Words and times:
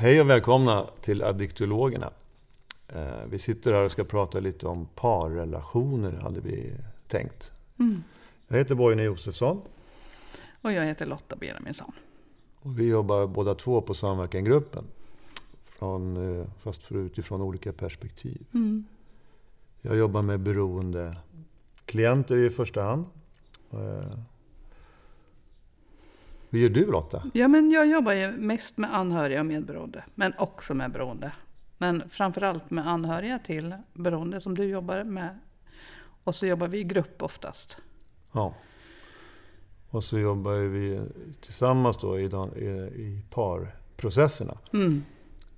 Hej 0.00 0.20
och 0.20 0.30
välkomna 0.30 0.86
till 1.00 1.22
Addiktologerna. 1.22 2.10
Eh, 2.88 3.24
vi 3.30 3.38
sitter 3.38 3.72
här 3.72 3.84
och 3.84 3.92
ska 3.92 4.04
prata 4.04 4.40
lite 4.40 4.66
om 4.66 4.88
parrelationer, 4.94 6.12
hade 6.12 6.40
vi 6.40 6.72
tänkt. 7.08 7.50
Mm. 7.78 8.02
Jag 8.48 8.58
heter 8.58 8.74
Boine 8.74 9.02
Josefsson. 9.02 9.62
Och 10.62 10.72
jag 10.72 10.84
heter 10.84 11.06
Lotta 11.06 11.36
Benjaminsson. 11.36 11.92
Och 12.60 12.80
vi 12.80 12.88
jobbar 12.88 13.26
båda 13.26 13.54
två 13.54 13.80
på 13.80 13.94
Samverkangruppen. 13.94 14.84
Från, 15.60 16.38
eh, 16.40 16.46
fast 16.58 16.92
utifrån 16.92 17.42
olika 17.42 17.72
perspektiv. 17.72 18.46
Mm. 18.54 18.84
Jag 19.80 19.96
jobbar 19.96 20.22
med 20.22 20.40
beroende 20.40 21.16
klienter 21.84 22.36
i 22.36 22.50
första 22.50 22.82
hand. 22.82 23.04
Hur 26.50 26.58
gör 26.60 26.68
du 26.68 26.86
Lotta? 26.86 27.22
Ja, 27.32 27.48
men 27.48 27.70
jag 27.70 27.86
jobbar 27.86 28.12
ju 28.12 28.30
mest 28.32 28.78
med 28.78 28.94
anhöriga 28.94 29.40
och 29.40 29.46
medberoende, 29.46 30.04
men 30.14 30.32
också 30.38 30.74
med 30.74 30.92
beroende. 30.92 31.32
Men 31.78 32.08
framförallt 32.08 32.70
med 32.70 32.88
anhöriga 32.88 33.38
till 33.38 33.74
beroende 33.92 34.40
som 34.40 34.54
du 34.54 34.64
jobbar 34.64 35.04
med. 35.04 35.38
Och 36.24 36.34
så 36.34 36.46
jobbar 36.46 36.68
vi 36.68 36.78
i 36.78 36.84
grupp 36.84 37.22
oftast. 37.22 37.76
Ja. 38.32 38.54
Och 39.90 40.04
så 40.04 40.18
jobbar 40.18 40.52
vi 40.52 41.00
tillsammans 41.40 41.96
då 41.96 42.18
i, 42.18 42.24
i, 42.24 43.22
parprocesserna. 43.30 44.58
Mm. 44.72 45.04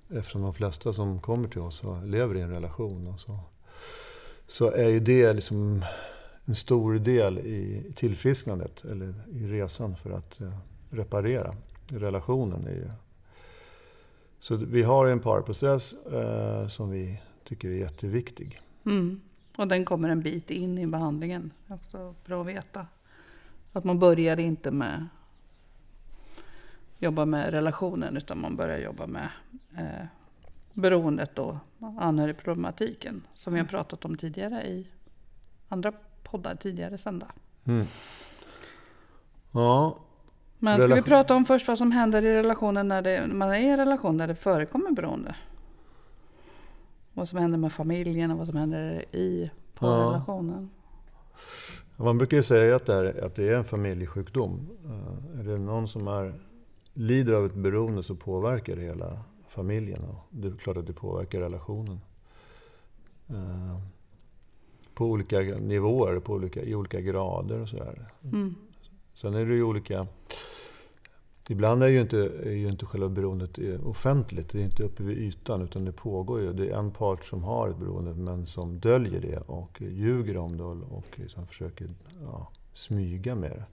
Eftersom 0.09 0.41
de 0.41 0.53
flesta 0.53 0.93
som 0.93 1.21
kommer 1.21 1.47
till 1.47 1.61
oss 1.61 1.81
lever 2.05 2.35
i 2.35 2.41
en 2.41 2.49
relation. 2.49 3.07
Och 3.07 3.19
så, 3.19 3.39
så 4.47 4.71
är 4.71 4.89
ju 4.89 4.99
det 4.99 5.33
liksom 5.33 5.81
en 6.45 6.55
stor 6.55 6.93
del 6.93 7.39
i 7.39 7.93
tillfrisknandet, 7.95 8.85
eller 8.85 9.13
i 9.31 9.47
resan 9.47 9.95
för 9.95 10.11
att 10.11 10.41
eh, 10.41 10.53
reparera 10.93 11.55
relationen. 11.91 12.67
i- 12.67 12.91
Så 14.39 14.55
vi 14.55 14.83
har 14.83 15.05
en 15.07 15.19
parprocess 15.19 15.93
eh, 15.93 16.67
som 16.67 16.89
vi 16.91 17.21
tycker 17.43 17.69
är 17.69 17.73
jätteviktig. 17.77 18.61
Mm. 18.85 19.21
Och 19.57 19.67
den 19.67 19.85
kommer 19.85 20.09
en 20.09 20.21
bit 20.21 20.49
in 20.51 20.77
i 20.77 20.87
behandlingen. 20.87 21.51
Är 21.67 21.73
också 21.75 22.15
bra 22.25 22.41
att 22.41 22.47
veta. 22.47 22.87
Att 23.73 23.83
man 23.83 23.99
börjar 23.99 24.39
inte 24.39 24.71
med 24.71 25.07
jobba 26.99 27.25
med 27.25 27.49
relationen 27.53 28.17
utan 28.17 28.41
man 28.41 28.55
börjar 28.55 28.77
jobba 28.79 29.07
med 29.07 29.29
eh, 29.77 30.05
beroendet 30.73 31.39
och 31.39 31.55
anhörigproblematiken. 31.99 33.21
Som 33.33 33.53
vi 33.53 33.59
har 33.59 33.67
pratat 33.67 34.05
om 34.05 34.17
tidigare 34.17 34.67
i 34.67 34.87
andra 35.69 35.93
poddar 36.23 36.55
tidigare 36.55 36.97
sända. 36.97 37.27
Mm. 37.65 37.85
Ja, 39.51 39.99
Men 40.63 40.81
ska 40.81 40.95
vi 40.95 41.01
prata 41.01 41.35
om 41.35 41.45
först 41.45 41.67
vad 41.67 41.77
som 41.77 41.91
händer 41.91 42.25
i 42.25 42.35
relationen 42.35 42.87
när, 42.87 43.01
det, 43.01 43.27
när 43.27 43.35
man 43.35 43.49
är 43.49 43.57
i 43.57 43.65
en 43.65 43.77
relation 43.77 44.17
där 44.17 44.27
det 44.27 44.35
förekommer 44.35 44.91
beroende? 44.91 45.35
Vad 47.13 47.27
som 47.27 47.39
händer 47.39 47.57
med 47.57 47.73
familjen 47.73 48.31
och 48.31 48.37
vad 48.37 48.47
som 48.47 48.57
händer 48.57 49.05
i 49.15 49.51
parrelationen. 49.73 50.69
Man 51.95 52.17
brukar 52.17 52.37
ju 52.37 52.43
säga 52.43 52.75
att 52.75 52.85
det, 52.85 52.93
är, 52.93 53.25
att 53.25 53.35
det 53.35 53.49
är 53.49 53.57
en 53.57 53.63
familjesjukdom. 53.63 54.69
Eh, 54.85 55.39
Är 55.39 55.43
det 55.43 55.57
någon 55.57 55.87
som 55.87 56.07
är, 56.07 56.33
lider 56.93 57.33
av 57.33 57.45
ett 57.45 57.55
beroende 57.55 58.03
så 58.03 58.15
påverkar 58.15 58.75
det 58.75 58.81
hela 58.81 59.19
familjen. 59.47 60.03
Och 60.03 60.27
det 60.29 60.47
är 60.47 60.51
klart 60.51 60.77
att 60.77 60.87
det 60.87 60.93
påverkar 60.93 61.39
relationen. 61.39 61.99
Eh, 63.29 63.79
På 64.93 65.05
olika 65.05 65.39
nivåer, 65.39 66.19
på 66.19 66.33
olika, 66.33 66.61
i 66.61 66.75
olika 66.75 67.01
grader 67.01 67.59
och 67.59 67.69
sådär. 67.69 68.11
Mm. 68.23 68.55
Sen 69.13 69.33
är 69.33 69.45
det 69.45 69.53
ju 69.53 69.63
olika... 69.63 70.07
Ibland 71.49 71.83
är 71.83 71.87
ju 71.87 72.01
inte, 72.01 72.17
är 72.43 72.51
ju 72.51 72.69
inte 72.69 72.85
själva 72.85 73.09
beroendet 73.09 73.59
eh, 73.59 73.87
offentligt. 73.87 74.49
Det 74.49 74.59
är 74.59 74.63
inte 74.63 74.83
uppe 74.83 75.03
vid 75.03 75.17
ytan 75.17 75.61
utan 75.61 75.85
det 75.85 75.91
pågår 75.91 76.41
ju. 76.41 76.53
Det 76.53 76.69
är 76.69 76.77
en 76.77 76.91
part 76.91 77.25
som 77.25 77.43
har 77.43 77.69
ett 77.69 77.77
beroende 77.77 78.13
men 78.13 78.45
som 78.45 78.79
döljer 78.79 79.21
det 79.21 79.37
och 79.37 79.81
ljuger 79.81 80.37
om 80.37 80.57
det 80.57 80.63
och 80.63 81.05
liksom 81.15 81.47
försöker 81.47 81.89
ja, 82.21 82.51
smyga 82.73 83.35
med 83.35 83.51
det. 83.51 83.65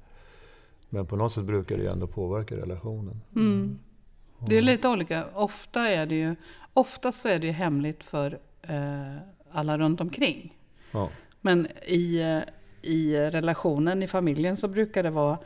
Men 0.88 1.06
på 1.06 1.16
något 1.16 1.32
sätt 1.32 1.44
brukar 1.44 1.76
det 1.76 1.82
ju 1.82 1.88
ändå 1.88 2.06
påverka 2.06 2.56
relationen. 2.56 3.20
Mm. 3.36 3.78
Det 4.47 4.59
är 4.59 4.62
lite 4.62 4.88
olika. 4.88 5.25
Ofta 5.34 5.88
är 5.88 6.06
det 6.06 6.14
ju, 6.14 6.36
oftast 6.75 7.20
så 7.20 7.28
är 7.28 7.38
det 7.38 7.47
ju 7.47 7.53
hemligt 7.53 8.04
för 8.04 8.38
eh, 8.62 9.16
alla 9.53 9.78
runt 9.78 10.00
omkring. 10.00 10.56
Ja. 10.92 11.09
Men 11.41 11.69
i, 11.86 12.20
eh, 12.20 12.91
i 12.91 13.16
relationen, 13.16 14.03
i 14.03 14.06
familjen, 14.06 14.56
så 14.56 14.69
brukar 14.69 15.03
det 15.03 15.10
vara 15.10 15.38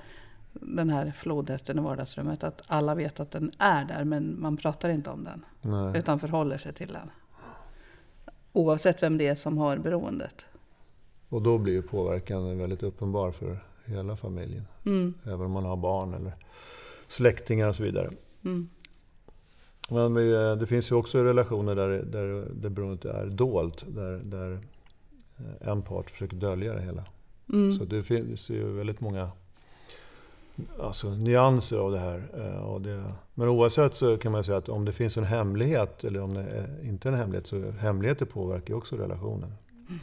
den 0.61 0.91
här 0.91 1.13
flodhästen 1.17 1.79
i 1.79 1.83
vardagsrummet. 1.83 2.45
Att 2.45 2.63
alla 2.67 2.95
vet 2.95 3.21
att 3.21 3.31
den 3.31 3.53
är 3.59 3.85
där, 3.85 4.05
men 4.05 4.41
man 4.41 4.57
pratar 4.57 4.89
inte 4.89 5.11
om 5.11 5.25
den. 5.25 5.45
Nej. 5.63 5.99
Utan 5.99 6.21
förhåller 6.21 6.59
sig 6.59 6.73
till 6.73 6.89
den. 6.93 7.11
Oavsett 8.53 9.03
vem 9.03 9.19
det 9.19 9.27
är 9.27 9.35
som 9.35 9.59
har 9.59 9.77
beroendet. 9.79 10.47
Och 11.29 11.43
då 11.43 11.59
blir 11.59 11.73
ju 11.73 11.83
påverkan 11.83 12.59
väldigt 12.59 12.83
uppenbar 12.83 13.31
för 13.31 13.59
hela 13.85 14.17
familjen. 14.17 14.65
Mm, 14.87 15.15
Även 15.25 15.41
om 15.41 15.51
man 15.53 15.65
har 15.65 15.77
barn 15.77 16.15
eller 16.15 16.33
släktingar 17.07 17.69
och 17.69 17.77
så 17.77 17.83
vidare. 17.83 18.11
mm, 18.45 18.69
Men 19.91 20.17
eh, 20.17 20.57
det 20.57 20.67
finns 20.67 20.91
ju 20.91 20.95
också 20.95 21.23
relationer 21.23 21.75
där, 21.75 21.89
där, 21.89 22.49
där 22.55 22.69
beroendet 22.71 23.05
är 23.05 23.27
dolt. 23.27 23.85
Där, 23.89 24.13
där 24.25 24.53
eh, 25.39 25.69
en 25.69 25.83
part 25.83 26.11
försöker 26.11 26.37
dölja 26.37 26.75
det 26.75 26.83
hela. 26.83 27.05
mm, 27.53 27.73
Så 27.73 27.85
det 27.85 28.03
finns 28.03 28.51
ju 28.51 28.73
väldigt 28.73 29.01
många 29.01 29.31
alltså, 30.81 31.11
nyanser 31.11 31.79
av 31.79 31.93
det 31.93 31.99
här. 31.99 32.23
eh, 32.35 32.65
Och 32.65 32.81
det, 32.81 33.05
men 33.35 33.49
oavsett 33.49 33.95
så 33.95 34.17
kan 34.17 34.33
man 34.33 34.45
säga 34.45 34.59
att 34.59 34.69
om 34.69 34.85
det 34.85 34.93
finns 34.93 35.17
en 35.17 35.25
hemlighet 35.25 36.05
eller 36.05 36.21
om 36.21 36.35
det 36.35 36.43
är 36.43 36.85
inte 36.85 37.09
är 37.09 37.13
en 37.13 37.19
hemlighet 37.19 37.47
så 37.47 37.71
hemligheter 37.71 38.27
påverkar 38.27 38.69
ju 38.69 38.75
också 38.79 38.97
relationen. 38.97 39.53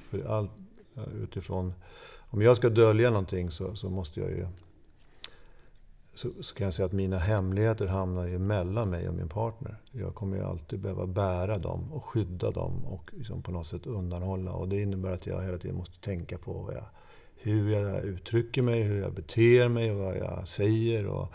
För 0.10 0.26
allt 0.28 0.52
eh, 0.96 1.24
utifrån, 1.24 1.74
om 2.30 2.42
jag 2.42 2.58
ska 2.58 2.70
dölja 2.70 3.10
någonting 3.10 3.52
så, 3.52 3.76
så 3.76 3.90
måste 3.90 4.20
jag 4.20 4.30
ju 4.30 4.48
så, 6.14 6.30
så 6.42 6.56
kan 6.56 6.66
jag 6.66 6.74
säga 6.74 6.86
att 6.86 6.92
mina 6.92 7.18
hemligheter 7.18 7.88
hamnar 7.88 8.28
ju 8.28 8.40
mellan 8.40 8.90
mig 8.90 9.10
och 9.10 9.16
min 9.16 9.30
partner. 9.30 9.78
Jag 9.92 10.16
kommer 10.16 10.38
ju 10.38 10.44
alltid 10.44 10.80
behöva 10.80 11.08
bära 11.08 11.58
dem 11.58 11.94
och 11.94 12.06
skydda 12.06 12.52
dem 12.52 12.86
och 12.86 13.12
liksom 13.14 13.42
på 13.42 13.52
något 13.52 13.68
sätt 13.68 13.86
undanhålla. 13.88 14.52
Och 14.52 14.68
det 14.68 14.82
innebär 14.82 15.12
att 15.12 15.26
jag 15.26 15.42
hela 15.42 15.58
tiden 15.58 15.78
måste 15.78 16.00
tänka 16.00 16.38
på 16.38 16.54
vad 16.54 16.74
jag, 16.76 16.86
hur 17.42 17.70
jag 17.72 18.04
uttrycker 18.04 18.62
mig, 18.62 18.84
hur 18.84 19.02
jag 19.02 19.14
beter 19.14 19.68
mig 19.68 19.94
vad 19.94 20.18
jag 20.18 20.48
säger. 20.48 21.08
Och, 21.08 21.34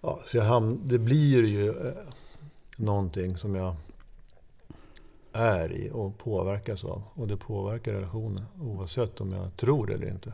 ja, 0.00 0.20
så 0.26 0.36
jag 0.36 0.78
det 0.84 0.98
blir 0.98 1.44
ju 1.44 1.68
eh, 1.68 1.92
någonting 2.76 3.36
som 3.36 3.54
jag 3.54 3.74
är 5.32 5.72
i 5.72 5.90
och 5.92 6.18
påverkas 6.18 6.84
av. 6.84 7.02
Och 7.14 7.28
det 7.28 7.36
påverkar 7.36 7.92
relationen 7.92 8.44
oavsett 8.60 9.20
om 9.20 9.30
jag 9.30 9.56
tror 9.56 9.86
det 9.86 9.94
eller 9.94 10.08
inte. 10.08 10.32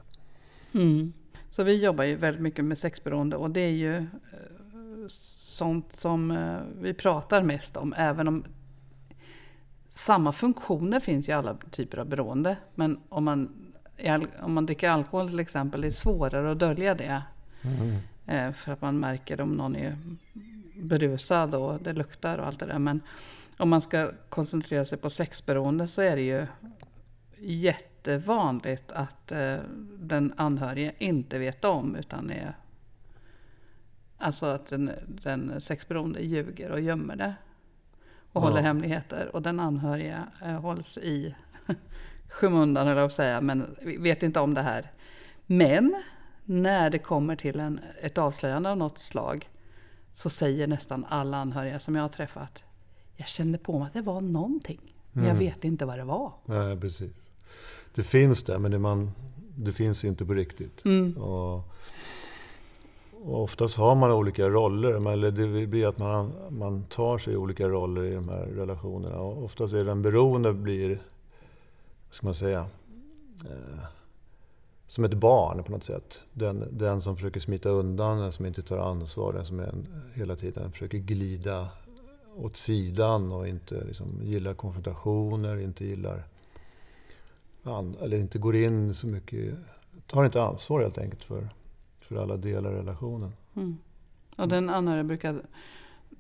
mm. 0.72 1.12
Så 1.50 1.62
vi 1.62 1.84
jobbar 1.84 2.04
ju 2.04 2.16
väldigt 2.16 2.42
mycket 2.42 2.64
med 2.64 2.78
sexberoende 2.78 3.36
och 3.36 3.50
det 3.50 3.60
är 3.60 3.70
ju 3.70 3.96
eh, 3.96 4.06
sånt 5.08 5.92
som 5.92 6.30
eh, 6.30 6.56
vi 6.80 6.94
pratar 6.94 7.42
mest 7.42 7.76
om. 7.76 7.94
Även 7.96 8.28
om 8.28 8.44
samma 9.90 10.32
funktioner 10.32 11.00
finns 11.00 11.28
i 11.28 11.32
alla 11.32 11.56
typer 11.70 11.98
av 11.98 12.06
beroende. 12.06 12.56
Men 12.74 13.00
om 13.08 13.24
man, 13.24 13.65
om 14.42 14.52
man 14.52 14.66
dricker 14.66 14.90
alkohol 14.90 15.28
till 15.28 15.40
exempel, 15.40 15.80
det 15.80 15.86
är 15.86 15.90
svårare 15.90 16.50
att 16.52 16.58
dölja 16.58 16.94
det. 16.94 17.22
Eh, 18.26 18.52
För 18.52 18.72
att 18.72 18.80
man 18.82 19.00
märker 19.00 19.40
om 19.40 19.50
någon 19.52 19.76
är 19.76 19.96
berusad 20.74 21.54
och 21.54 21.82
det 21.82 21.92
luktar 21.92 22.38
och 22.38 22.46
allt 22.46 22.58
det 22.58 22.66
där. 22.66 22.78
Men 22.78 23.00
om 23.56 23.68
man 23.68 23.80
ska 23.80 24.10
koncentrera 24.28 24.84
sig 24.84 24.98
på 24.98 25.10
sexberoende 25.10 25.88
så 25.88 26.02
är 26.02 26.16
det 26.16 26.22
ju 26.22 26.46
jättevanligt 27.38 28.92
att 28.92 29.32
eh, 29.32 29.56
den 29.98 30.34
anhörige 30.36 30.92
inte 30.98 31.38
vet 31.38 31.64
om 31.64 31.96
utan 31.96 32.30
är 32.30 32.56
Alltså 34.18 34.46
att 34.46 34.66
den, 34.66 34.90
den 35.06 35.60
sexberoende 35.60 36.20
ljuger 36.20 36.70
och 36.70 36.80
gömmer 36.80 37.16
det. 37.16 37.34
Och 38.32 38.42
Ja. 38.42 38.48
håller 38.48 38.62
hemligheter. 38.62 39.30
Och 39.36 39.42
den 39.42 39.60
anhöriga 39.60 40.26
eh, 40.42 40.60
hålls 40.60 40.98
i 40.98 41.34
skymundan 42.28 42.94
på 42.94 43.00
att 43.00 43.12
säga. 43.12 43.40
Men 43.40 43.76
vet 44.00 44.22
inte 44.22 44.40
om 44.40 44.54
det 44.54 44.62
här. 44.62 44.92
Men 45.46 46.02
när 46.44 46.90
det 46.90 46.98
kommer 46.98 47.36
till 47.36 47.60
en, 47.60 47.80
ett 48.00 48.18
avslöjande 48.18 48.70
av 48.70 48.76
något 48.76 48.98
slag. 48.98 49.48
Så 50.12 50.30
säger 50.30 50.66
nästan 50.66 51.06
alla 51.08 51.36
anhöriga 51.36 51.80
som 51.80 51.94
jag 51.94 52.02
har 52.02 52.08
träffat. 52.08 52.62
Jag 53.16 53.28
kände 53.28 53.58
på 53.58 53.78
mig 53.78 53.86
att 53.86 53.94
det 53.94 54.02
var 54.02 54.20
någonting. 54.20 54.80
Men 55.12 55.24
jag 55.24 55.34
vet 55.34 55.64
inte 55.64 55.86
vad 55.86 55.98
det 55.98 56.04
var. 56.04 56.32
Nej, 56.44 56.80
precis. 56.80 57.10
Det 57.94 58.02
finns 58.02 58.42
där, 58.42 58.58
men 58.58 58.70
det, 58.70 58.78
man, 58.78 59.10
det 59.56 59.72
finns 59.72 60.04
inte 60.04 60.24
på 60.24 60.34
riktigt. 60.34 60.82
Och, 61.16 61.54
och 63.12 63.42
oftast 63.42 63.76
har 63.76 63.94
man 63.94 64.12
olika 64.12 64.48
roller, 64.48 65.12
eller 65.12 65.30
det 65.30 65.66
blir 65.66 65.88
att 65.88 65.98
man, 65.98 66.32
man 66.50 66.84
tar 66.84 67.18
sig 67.18 67.36
olika 67.36 67.68
roller 67.68 68.04
i 68.04 68.14
de 68.14 68.28
här 68.28 68.46
relationerna. 68.46 69.18
Och 69.18 69.44
oftast 69.44 69.74
är 69.74 69.84
den 69.84 70.02
beroende 70.02 70.52
blir, 70.52 71.02
ska 72.10 72.26
man 72.26 72.34
säga, 72.34 72.66
eh, 73.44 73.84
som 74.86 75.04
ett 75.04 75.14
barn 75.14 75.64
på 75.64 75.72
något 75.72 75.84
sätt. 75.84 76.22
Den, 76.32 76.78
den 76.78 77.00
som 77.00 77.16
försöker 77.16 77.40
smita 77.40 77.68
undan, 77.68 78.18
den 78.18 78.32
som 78.32 78.46
inte 78.46 78.62
tar 78.62 78.78
ansvar, 78.78 79.32
den 79.32 79.44
som 79.44 79.60
är 79.60 79.66
en, 79.66 79.86
hela 80.14 80.36
tiden 80.36 80.72
försöker 80.72 80.98
glida 80.98 81.68
åt 82.36 82.56
sidan 82.56 83.32
och 83.32 83.48
inte 83.48 83.84
liksom 83.84 84.20
gillar 84.22 84.54
konfrontationer, 84.54 85.58
inte 85.60 85.84
gillar... 85.84 86.24
Eller 88.00 88.16
inte 88.16 88.38
går 88.38 88.56
in 88.56 88.94
så 88.94 89.06
mycket... 89.06 89.58
Tar 90.06 90.24
inte 90.24 90.42
ansvar 90.42 90.80
helt 90.80 90.98
enkelt 90.98 91.24
för, 91.24 91.48
för 92.00 92.16
alla 92.16 92.36
delar 92.36 92.72
i 92.72 92.74
relationen. 92.74 93.32
Mm. 93.56 93.78
Och 94.36 94.48
den 94.48 94.70
anhöriga 94.70 95.04
brukar 95.04 95.42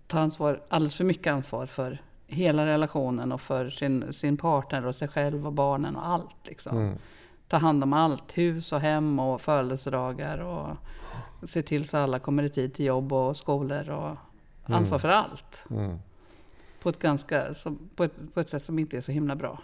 ta 0.06 0.18
ansvar, 0.18 0.62
alldeles 0.68 0.94
för 0.94 1.04
mycket 1.04 1.32
ansvar 1.32 1.66
för 1.66 2.02
hela 2.26 2.66
relationen 2.66 3.32
och 3.32 3.40
för 3.40 3.70
sin, 3.70 4.12
sin 4.12 4.36
partner 4.36 4.86
och 4.86 4.94
sig 4.94 5.08
själv 5.08 5.46
och 5.46 5.52
barnen 5.52 5.96
och 5.96 6.06
allt. 6.06 6.36
Liksom. 6.44 6.78
Mm. 6.78 6.98
Ta 7.48 7.56
hand 7.56 7.82
om 7.82 7.92
allt, 7.92 8.38
hus 8.38 8.72
och 8.72 8.80
hem 8.80 9.18
och 9.18 9.40
födelsedagar 9.40 10.38
och 10.38 10.76
se 11.48 11.62
till 11.62 11.88
så 11.88 11.98
alla 11.98 12.18
kommer 12.18 12.42
i 12.42 12.48
tid 12.48 12.74
till 12.74 12.84
jobb 12.84 13.12
och 13.12 13.36
skolor 13.36 13.90
och 13.90 14.16
ansvar 14.64 14.96
mm. 14.96 15.00
för 15.00 15.08
allt. 15.08 15.64
Mm. 15.70 15.98
På, 16.82 16.88
ett 16.88 16.98
ganska, 16.98 17.46
på, 17.96 18.04
ett, 18.04 18.34
på 18.34 18.40
ett 18.40 18.48
sätt 18.48 18.62
som 18.64 18.78
inte 18.78 18.96
är 18.96 19.00
så 19.00 19.12
himla 19.12 19.36
bra. 19.36 19.58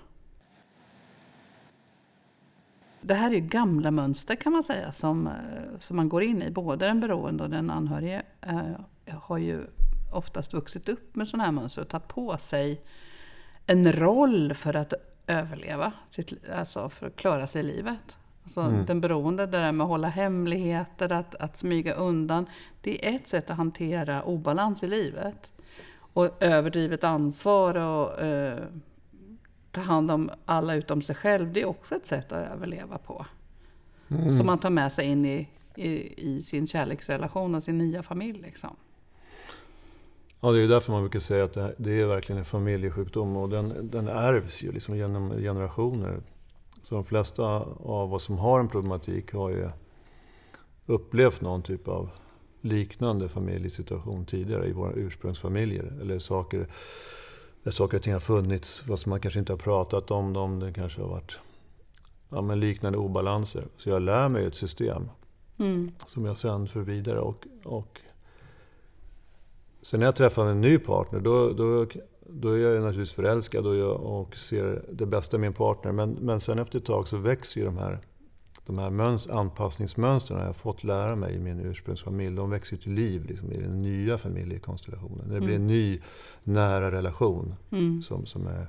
Det 3.00 3.14
här 3.14 3.34
är 3.34 3.38
gamla 3.38 3.90
mönster 3.90 4.34
kan 4.34 4.52
man 4.52 4.62
säga 4.62 4.92
som, 4.92 5.26
eh, 5.26 5.32
som 5.78 5.96
man 5.96 6.08
går 6.08 6.22
in 6.22 6.42
i. 6.42 6.50
Både 6.50 6.86
den 6.86 7.00
beroende 7.00 7.44
och 7.44 7.50
den 7.50 7.70
anhörige 7.70 8.22
eh, 8.40 9.18
har 9.18 9.38
ju 9.38 9.66
oftast 10.12 10.54
vuxit 10.54 10.88
upp 10.88 11.16
med 11.16 11.28
sådana 11.28 11.44
här 11.44 11.52
mönster 11.52 11.82
och 11.82 11.88
tagit 11.88 12.08
på 12.08 12.36
sig 12.38 12.80
en 13.66 13.92
roll 13.92 14.54
för 14.54 14.76
att 14.76 14.94
överleva, 15.26 15.92
sitt, 16.08 16.32
alltså 16.50 16.88
för 16.88 17.06
att 17.06 17.16
klara 17.16 17.46
sig 17.46 17.60
i 17.60 17.64
livet. 17.64 18.18
Alltså 18.42 18.60
mm. 18.60 18.86
Den 18.86 19.00
beroende, 19.00 19.46
det 19.46 19.58
där 19.58 19.72
med 19.72 19.84
att 19.84 19.90
hålla 19.90 20.08
hemligheter, 20.08 21.12
att, 21.12 21.34
att 21.34 21.56
smyga 21.56 21.94
undan. 21.94 22.46
Det 22.80 23.08
är 23.08 23.14
ett 23.14 23.28
sätt 23.28 23.50
att 23.50 23.56
hantera 23.56 24.22
obalans 24.22 24.82
i 24.82 24.86
livet. 24.86 25.52
Och 25.94 26.42
överdrivet 26.42 27.04
ansvar 27.04 27.74
och 27.74 28.20
eh, 28.20 28.58
ta 29.70 29.80
hand 29.80 30.10
om 30.10 30.30
alla 30.46 30.74
utom 30.74 31.02
sig 31.02 31.16
själv, 31.16 31.52
det 31.52 31.62
är 31.62 31.66
också 31.66 31.94
ett 31.94 32.06
sätt 32.06 32.32
att 32.32 32.52
överleva 32.52 32.98
på. 32.98 33.26
Mm. 34.08 34.32
Som 34.32 34.46
man 34.46 34.58
tar 34.58 34.70
med 34.70 34.92
sig 34.92 35.06
in 35.06 35.24
i, 35.24 35.48
i, 35.74 36.14
i, 36.30 36.42
sin 36.42 36.66
kärleksrelation 36.66 37.54
och 37.54 37.62
sin 37.62 37.78
nya 37.78 38.02
familj. 38.02 38.42
Liksom. 38.42 38.76
Ja, 40.44 40.52
det 40.52 40.62
är 40.62 40.68
därför 40.68 40.92
man 40.92 41.02
brukar 41.02 41.20
säga 41.20 41.44
att 41.44 41.52
det, 41.52 41.62
här, 41.62 41.74
det 41.78 42.00
är 42.00 42.06
verkligen 42.06 42.38
en 42.38 42.44
familjesjukdom 42.44 43.36
och 43.36 43.48
den, 43.48 43.90
den 43.90 44.08
ärvs 44.08 44.62
ju 44.62 44.72
liksom 44.72 44.96
genom 44.96 45.30
generationer. 45.30 46.22
Så 46.82 46.94
de 46.94 47.04
flesta 47.04 47.44
av 47.84 48.14
oss 48.14 48.24
som 48.24 48.38
har 48.38 48.60
en 48.60 48.68
problematik 48.68 49.32
har 49.32 49.50
ju 49.50 49.68
upplevt 50.86 51.40
någon 51.40 51.62
typ 51.62 51.88
av 51.88 52.10
liknande 52.60 53.28
familjesituation 53.28 54.26
tidigare 54.26 54.68
i 54.68 54.72
våra 54.72 54.92
ursprungsfamiljer. 54.92 55.98
Eller 56.00 56.18
saker 56.18 56.68
där 57.62 57.70
saker 57.70 57.96
och 57.96 58.02
ting 58.02 58.12
har 58.12 58.20
funnits 58.20 58.80
fast 58.80 59.06
man 59.06 59.20
kanske 59.20 59.40
inte 59.40 59.52
har 59.52 59.58
pratat 59.58 60.10
om 60.10 60.32
dem. 60.32 60.60
Det 60.60 60.72
kanske 60.72 61.00
har 61.00 61.08
varit 61.08 61.38
ja, 62.28 62.42
men 62.42 62.60
liknande 62.60 62.98
obalanser. 62.98 63.64
Så 63.76 63.88
jag 63.88 64.02
lär 64.02 64.28
mig 64.28 64.46
ett 64.46 64.54
system 64.54 65.08
mm. 65.58 65.92
som 66.06 66.24
jag 66.24 66.36
sen 66.36 66.68
för 66.68 66.80
vidare. 66.80 67.18
Och, 67.18 67.46
och 67.64 68.00
sen 69.82 70.00
när 70.00 70.06
jag 70.06 70.16
träffar 70.16 70.46
en 70.46 70.60
ny 70.60 70.78
partner 70.78 71.20
då, 71.20 71.52
då, 71.52 71.86
då 72.28 72.48
är 72.48 72.58
jag 72.58 72.74
naturligtvis 72.74 73.12
förälskad 73.12 73.66
och, 73.66 73.76
jag, 73.76 74.00
och 74.00 74.36
ser 74.36 74.84
det 74.92 75.06
bästa 75.06 75.36
i 75.36 75.40
min 75.40 75.52
partner. 75.52 75.92
Men, 75.92 76.10
men 76.10 76.40
sen 76.40 76.58
efter 76.58 76.78
ett 76.78 76.84
tag 76.84 77.08
så 77.08 77.16
växer 77.16 77.60
ju 77.60 77.66
de 77.66 77.78
här 77.78 77.98
de 78.66 78.78
här 78.78 78.90
mönster, 78.90 79.32
anpassningsmönstren 79.32 80.38
jag 80.38 80.46
har 80.46 80.52
fått 80.52 80.84
lära 80.84 81.16
mig 81.16 81.34
i 81.34 81.38
min 81.38 81.60
ursprungsfamilj, 81.60 82.36
de 82.36 82.50
växer 82.50 82.76
till 82.76 82.92
liv 82.92 83.24
liksom, 83.24 83.52
i 83.52 83.56
den 83.56 83.82
nya 83.82 84.18
familjekonstellationen. 84.18 85.28
Det 85.28 85.40
blir 85.40 85.56
en 85.56 85.62
mm. 85.62 85.66
ny 85.66 86.00
nära 86.44 86.90
relation. 86.90 87.54
Mm. 87.70 88.02
Som, 88.02 88.26
som 88.26 88.46
är, 88.46 88.66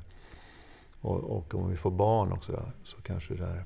och, 1.01 1.37
och, 1.37 1.55
om 1.55 1.69
vi 1.69 1.77
får 1.77 1.91
barn 1.91 2.31
också 2.31 2.65
så 2.83 3.01
kanske 3.01 3.35
det 3.35 3.45
här 3.45 3.65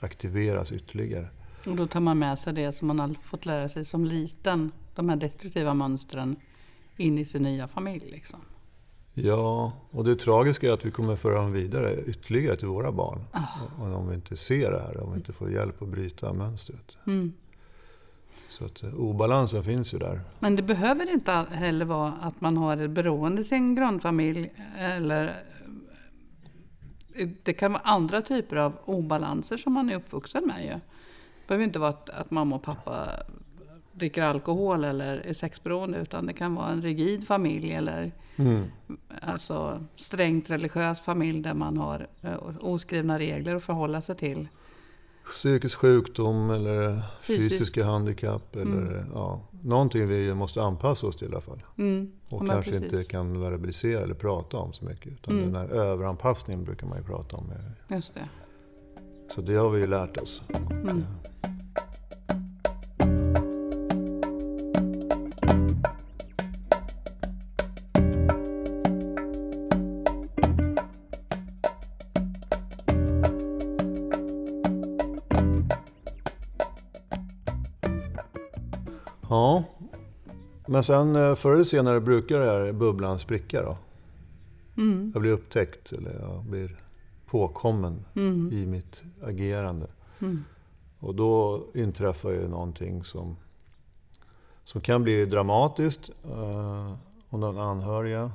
aktiveras 0.00 0.72
ytterligare. 0.72 1.28
Och 1.66 1.76
då 1.76 1.86
tar 1.86 2.00
man 2.00 2.18
med 2.18 2.38
sig 2.38 2.52
det 2.52 2.72
som 2.72 2.88
man 2.88 3.00
har 3.00 3.14
fått 3.24 3.46
lära 3.46 3.68
sig 3.68 3.84
som 3.84 4.04
liten, 4.04 4.72
de 4.94 5.08
här 5.08 5.16
destruktiva 5.16 5.74
mönstren, 5.74 6.36
in 6.96 7.18
i 7.18 7.24
sin 7.24 7.42
nya 7.42 7.68
familj. 7.68 8.10
Liksom. 8.10 8.40
Ja, 9.14 9.72
och 9.90 10.04
det 10.04 10.16
tragiska 10.16 10.68
är 10.68 10.72
att 10.72 10.84
vi 10.84 10.90
kommer 10.90 11.16
föra 11.16 11.34
dem 11.34 11.52
vidare 11.52 12.00
ytterligare 12.06 12.56
till 12.56 12.68
våra 12.68 12.92
barn. 12.92 13.20
Oh. 13.32 13.96
Om 13.96 14.08
vi 14.08 14.14
inte 14.14 14.36
ser 14.36 14.70
det 14.70 14.80
här, 14.80 15.00
om 15.00 15.12
vi 15.12 15.16
inte 15.16 15.32
får 15.32 15.50
hjälp 15.50 15.82
att 15.82 15.88
bryta 15.88 16.32
mönstret. 16.32 16.96
Mm. 17.06 17.32
Så 18.48 18.66
att 18.66 18.82
eh, 18.82 18.94
obalansen 18.94 19.62
finns 19.62 19.94
ju 19.94 19.98
där. 19.98 20.20
Men 20.38 20.56
det 20.56 20.62
behöver 20.62 21.12
inte 21.12 21.32
heller 21.50 21.84
vara 21.84 22.12
att 22.12 22.40
man 22.40 22.56
har 22.56 22.76
ett 22.76 22.90
beroende 22.90 23.40
i 23.40 23.44
sin 23.44 23.74
grundfamilj. 23.74 24.52
Eller, 24.78 25.44
eh, 27.14 27.28
det 27.42 27.52
kan 27.52 27.72
vara 27.72 27.82
andra 27.82 28.22
typer 28.22 28.56
av 28.56 28.72
obalanser 28.84 29.56
som 29.56 29.72
man 29.72 29.90
är 29.90 29.96
uppvuxen 29.96 30.46
med. 30.46 30.64
Ju. 30.64 30.70
Det 30.70 31.48
behöver 31.48 31.64
inte 31.64 31.78
vara 31.78 31.90
att, 31.90 32.10
att 32.10 32.30
mamma 32.30 32.56
och 32.56 32.62
pappa 32.62 33.08
dricker 33.94 34.22
alkohol 34.22 34.84
eller 34.84 35.16
är 35.16 35.32
sexberoende. 35.32 35.98
Utan 35.98 36.26
det 36.26 36.32
kan 36.32 36.54
vara 36.54 36.68
en 36.68 36.82
rigid 36.82 37.26
familj 37.26 37.72
eller 37.72 38.12
Mm. 38.36 38.64
Alltså 39.22 39.84
strängt 39.96 40.50
religiös 40.50 41.00
familj 41.00 41.42
där 41.42 41.54
man 41.54 41.76
har 41.76 42.06
eh, 42.22 42.38
oskrivna 42.60 43.18
regler 43.18 43.54
att 43.54 43.64
förhålla 43.64 44.00
sig 44.00 44.16
till. 44.16 44.48
Psykisk 45.26 45.78
sjukdom 45.78 46.50
eller 46.50 47.02
Fysisk. 47.22 47.50
fysiska 47.50 47.84
handikapp. 47.84 48.56
Eller, 48.56 48.96
mm. 48.98 49.10
ja, 49.14 49.40
någonting 49.62 50.08
vi 50.08 50.34
måste 50.34 50.62
anpassa 50.62 51.06
oss 51.06 51.16
till 51.16 51.26
i 51.26 51.30
alla 51.30 51.40
fall. 51.40 51.62
Mm. 51.78 52.12
Och 52.28 52.46
kanske 52.46 52.70
precis. 52.70 52.92
inte 52.92 53.04
kan 53.04 53.40
verbalisera 53.40 54.02
eller 54.02 54.14
prata 54.14 54.56
om 54.56 54.72
så 54.72 54.84
mycket. 54.84 55.12
Utan 55.12 55.38
mm. 55.38 55.52
den 55.52 55.60
här 55.60 55.68
överanpassningen 55.68 56.64
brukar 56.64 56.86
man 56.86 56.98
ju 56.98 57.04
prata 57.04 57.36
om. 57.36 57.52
Just 57.88 58.14
det. 58.14 58.28
Så 59.28 59.40
det 59.40 59.54
har 59.54 59.70
vi 59.70 59.80
ju 59.80 59.86
lärt 59.86 60.16
oss. 60.16 60.42
Mm. 60.70 61.04
Men 80.74 80.84
sen 80.84 81.16
eh, 81.16 81.34
förr 81.34 81.54
eller 81.54 81.64
senare 81.64 82.00
brukar 82.00 82.40
den 82.40 82.48
här 82.48 82.72
bubblan 82.72 83.18
spricka 83.18 83.62
då. 83.62 83.76
Mm. 84.76 85.10
Jag 85.14 85.22
blir 85.22 85.32
upptäckt 85.32 85.92
eller 85.92 86.20
jag 86.20 86.44
blir 86.44 86.78
påkommen 87.26 88.04
mm. 88.16 88.52
i 88.52 88.66
mitt 88.66 89.02
agerande. 89.22 89.86
Mm. 90.20 90.44
Och 90.98 91.14
då 91.14 91.64
inträffar 91.74 92.30
ju 92.30 92.48
någonting 92.48 93.04
som, 93.04 93.36
som 94.64 94.80
kan 94.80 95.02
bli 95.02 95.26
dramatiskt 95.26 96.10
uh, 96.26 96.94
om 97.28 97.40
den 97.40 97.58
anhöriga 97.58 98.30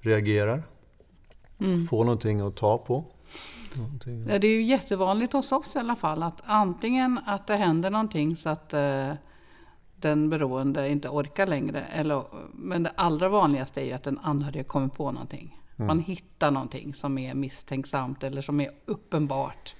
reagerar. 0.00 0.62
Mm. 1.58 1.84
Får 1.84 2.04
någonting 2.04 2.40
att 2.40 2.56
ta 2.56 2.78
på. 2.78 3.04
Någonting. 3.76 4.26
Det 4.26 4.46
är 4.46 4.52
ju 4.52 4.62
jättevanligt 4.62 5.32
hos 5.32 5.52
oss 5.52 5.76
i 5.76 5.78
alla 5.78 5.96
fall 5.96 6.22
att 6.22 6.42
antingen 6.44 7.20
att 7.26 7.46
det 7.46 7.56
händer 7.56 7.90
någonting 7.90 8.36
så 8.36 8.48
att 8.48 8.74
uh, 8.74 9.12
den 10.02 10.30
beroende 10.30 10.88
inte 10.88 11.08
orkar 11.08 11.46
längre. 11.46 11.80
Eller, 11.80 12.24
men 12.52 12.82
det 12.82 12.92
allra 12.96 13.28
vanligaste 13.28 13.80
är 13.80 13.84
ju 13.84 13.92
att 13.92 14.02
den 14.02 14.18
anhörige 14.18 14.64
kommer 14.64 14.88
på 14.88 15.12
någonting. 15.12 15.60
Mm. 15.76 15.86
Man 15.86 15.98
hittar 15.98 16.50
någonting 16.50 16.94
som 16.94 17.18
är 17.18 17.34
misstänksamt 17.34 18.24
eller 18.24 18.42
som 18.42 18.60
är 18.60 18.70
uppenbart. 18.84 19.74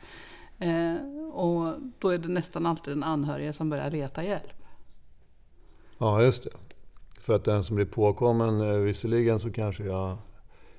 Eh, 0.58 0.94
och 1.32 1.74
då 1.98 2.08
är 2.08 2.18
det 2.18 2.28
nästan 2.28 2.66
alltid 2.66 2.92
den 2.92 3.02
anhörige 3.02 3.52
som 3.52 3.70
börjar 3.70 3.90
leta 3.90 4.24
hjälp. 4.24 4.62
Ja, 5.98 6.22
just 6.22 6.42
det. 6.42 6.50
För 7.20 7.32
att 7.32 7.44
den 7.44 7.64
som 7.64 7.76
blir 7.76 7.86
påkommen, 7.86 8.60
eh, 8.60 8.76
visserligen 8.76 9.40
så 9.40 9.52
kanske 9.52 9.84
jag 9.84 10.16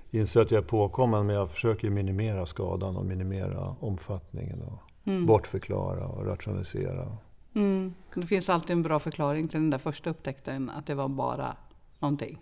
inser 0.09 0.41
att 0.41 0.51
jag 0.51 0.63
är 0.63 0.67
påkommen 0.67 1.25
men 1.25 1.35
jag 1.35 1.49
försöker 1.49 1.89
minimera 1.89 2.45
skadan 2.45 2.97
och 2.97 3.05
minimera 3.05 3.75
omfattningen 3.79 4.61
och 4.61 4.79
mm. 5.05 5.25
bortförklara 5.25 6.07
och 6.07 6.25
rationalisera. 6.25 7.17
Mm. 7.53 7.93
Det 8.15 8.27
finns 8.27 8.49
alltid 8.49 8.71
en 8.71 8.83
bra 8.83 8.99
förklaring 8.99 9.47
till 9.47 9.59
den 9.59 9.69
där 9.69 9.77
första 9.77 10.09
upptäckten, 10.09 10.69
att 10.69 10.85
det 10.85 10.95
var 10.95 11.07
bara 11.07 11.55
någonting. 11.99 12.39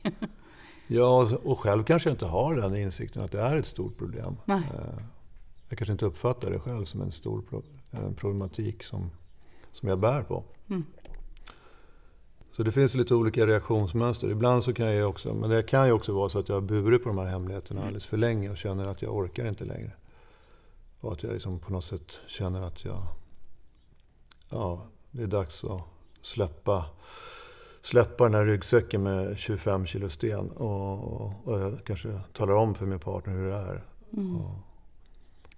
ja, 0.88 1.28
och 1.44 1.60
själv 1.60 1.84
kanske 1.84 2.10
jag 2.10 2.14
inte 2.14 2.26
har 2.26 2.56
den 2.56 2.76
insikten 2.76 3.24
att 3.24 3.32
det 3.32 3.42
är 3.42 3.56
ett 3.56 3.66
stort 3.66 3.98
problem. 3.98 4.36
Nej. 4.46 4.62
Eh, 4.74 5.04
jag 5.70 5.78
kanske 5.78 5.92
inte 5.92 6.06
uppfattar 6.06 6.52
det 6.52 6.60
själv 6.60 6.86
som 6.86 7.02
en 7.02 7.12
stor 7.12 7.44
problematik 8.16 8.84
som, 8.84 9.12
som 9.72 9.90
jag 9.90 10.00
bär 10.00 10.22
på. 10.22 10.44
Mm. 10.70 10.86
Så 12.52 12.64
det 12.64 12.72
finns 12.72 12.96
lite 12.96 13.16
olika 13.16 13.48
reaktionsmönster. 13.48 14.30
Ibland 14.30 14.64
så 14.64 14.74
kan 14.74 14.96
jag 14.96 15.10
också, 15.10 15.34
men 15.34 15.50
det 15.50 15.64
kan 15.64 15.86
ju 15.88 15.92
också 15.92 16.14
vara 16.14 16.30
så 16.30 16.40
att 16.40 16.50
jag 16.50 16.56
har 16.56 16.62
burit 16.62 17.04
på 17.04 17.10
de 17.10 17.18
här 17.18 17.26
hemligheterna 17.26 17.82
alldeles 17.82 18.06
för 18.06 18.18
länge 18.18 18.50
och 18.50 18.58
känner 18.58 18.86
att 18.86 19.02
jag 19.02 19.16
orkar 19.16 19.46
inte 19.46 19.66
längre. 19.66 19.92
Och 21.00 21.14
att 21.14 21.24
jag 21.24 21.34
liksom 21.34 21.60
på 21.60 21.72
något 21.72 21.84
sätt 21.84 22.20
känner 22.28 22.62
att 22.62 22.86
jag 22.86 23.04
ja, 24.50 24.88
det 25.12 25.24
är 25.24 25.28
dags 25.28 25.64
att 25.64 25.82
släppa 26.22 26.86
släppa 27.82 28.24
den 28.24 28.34
här 28.34 28.46
ryggsäcken 28.46 29.04
med 29.04 29.38
25 29.38 29.86
kilo 29.86 30.10
sten 30.10 30.50
och, 30.52 31.48
och 31.48 31.60
jag 31.60 31.80
kanske 31.86 32.20
talar 32.34 32.54
om 32.54 32.76
för 32.76 32.86
min 32.86 33.00
partner 33.00 33.34
hur 33.34 33.50
det 33.50 33.56
är. 33.56 33.84
Mm. 34.14 34.36
Och, 34.36 34.52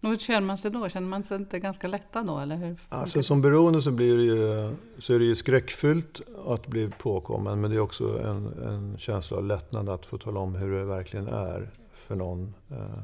och 0.02 0.10
hur 0.10 0.18
känner 0.18 0.48
man 0.48 0.58
sig 0.58 0.72
då? 0.72 0.90
Känner 0.90 1.08
man 1.08 1.24
sig 1.24 1.38
inte 1.38 1.60
ganska 1.60 1.88
lättad 1.88 2.28
då? 2.28 2.40
Eller 2.40 2.56
hur? 2.56 2.80
Alltså 2.90 3.24
som 3.24 3.42
beroende 3.42 3.82
så, 3.82 3.92
blir 3.92 4.18
det 4.18 4.24
ju, 4.24 4.76
så 5.00 5.14
är 5.14 5.20
det 5.20 5.26
ju 5.26 5.36
skräckfyllt 5.36 6.22
att 6.46 6.68
bli 6.68 6.90
påkommen 6.98 7.62
men 7.62 7.72
det 7.72 7.78
är 7.78 7.82
också 7.82 8.20
en, 8.20 8.64
en 8.64 8.98
känsla 8.98 9.38
av 9.38 9.46
lättnad 9.46 9.90
att 9.90 10.06
få 10.06 10.18
tala 10.18 10.40
om 10.40 10.56
hur 10.56 10.80
det 10.80 10.86
verkligen 10.86 11.28
är 11.28 11.72
för 11.94 12.16
någon 12.16 12.54
eh, 12.70 13.02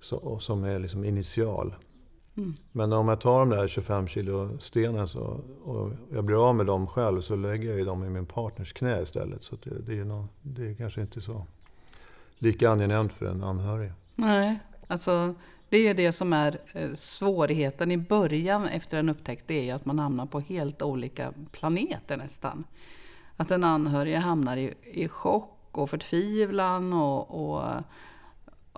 så, 0.00 0.38
som 0.38 0.64
är 0.64 0.78
liksom 0.78 1.04
initial. 1.04 1.74
Mm. 2.36 2.54
Men 2.72 2.92
om 2.92 3.08
jag 3.08 3.20
tar 3.20 3.38
de 3.38 3.50
där 3.50 3.68
25 3.68 4.08
kilo 4.08 4.58
stenen 4.58 5.08
så, 5.08 5.40
och 5.64 5.92
jag 6.12 6.24
blir 6.24 6.48
av 6.48 6.54
med 6.54 6.66
dem 6.66 6.86
själv 6.86 7.20
så 7.20 7.36
lägger 7.36 7.68
jag 7.68 7.78
ju 7.78 7.84
dem 7.84 8.04
i 8.04 8.08
min 8.08 8.26
partners 8.26 8.72
knä 8.72 9.02
istället. 9.02 9.42
Så 9.42 9.56
det, 9.62 9.86
det, 9.86 9.98
är 9.98 10.04
nog, 10.04 10.24
det 10.42 10.70
är 10.70 10.74
kanske 10.74 11.00
inte 11.00 11.20
så 11.20 11.46
lika 12.38 12.70
angenämt 12.70 13.12
för 13.12 13.26
en 13.26 13.44
anhörig. 13.44 13.92
Nej, 14.14 14.58
alltså 14.86 15.34
det 15.68 15.88
är 15.88 15.94
det 15.94 16.12
som 16.12 16.32
är 16.32 16.58
eh, 16.72 16.94
svårigheten 16.94 17.90
i 17.90 17.96
början 17.96 18.66
efter 18.66 18.98
en 18.98 19.08
upptäckt. 19.08 19.44
Det 19.46 19.54
är 19.54 19.64
ju 19.64 19.70
att 19.70 19.84
man 19.84 19.98
hamnar 19.98 20.26
på 20.26 20.40
helt 20.40 20.82
olika 20.82 21.32
planeter 21.52 22.16
nästan. 22.16 22.64
Att 23.36 23.48
den 23.48 23.64
anhörige 23.64 24.18
hamnar 24.18 24.56
i, 24.56 24.74
i 24.82 25.08
chock 25.08 25.78
och 25.78 25.90
förtvivlan 25.90 26.92
och, 26.92 27.50
och 27.50 27.62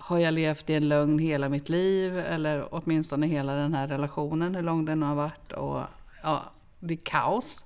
har 0.00 0.18
jag 0.18 0.34
levt 0.34 0.70
i 0.70 0.74
en 0.74 0.88
lögn 0.88 1.18
hela 1.18 1.48
mitt 1.48 1.68
liv? 1.68 2.18
Eller 2.18 2.68
åtminstone 2.70 3.26
hela 3.26 3.54
den 3.54 3.74
här 3.74 3.88
relationen, 3.88 4.54
hur 4.54 4.62
lång 4.62 4.84
den 4.84 5.02
har 5.02 5.14
varit. 5.14 5.52
Och, 5.52 5.80
ja, 6.22 6.42
det 6.80 6.94
är 6.94 6.98
kaos 6.98 7.64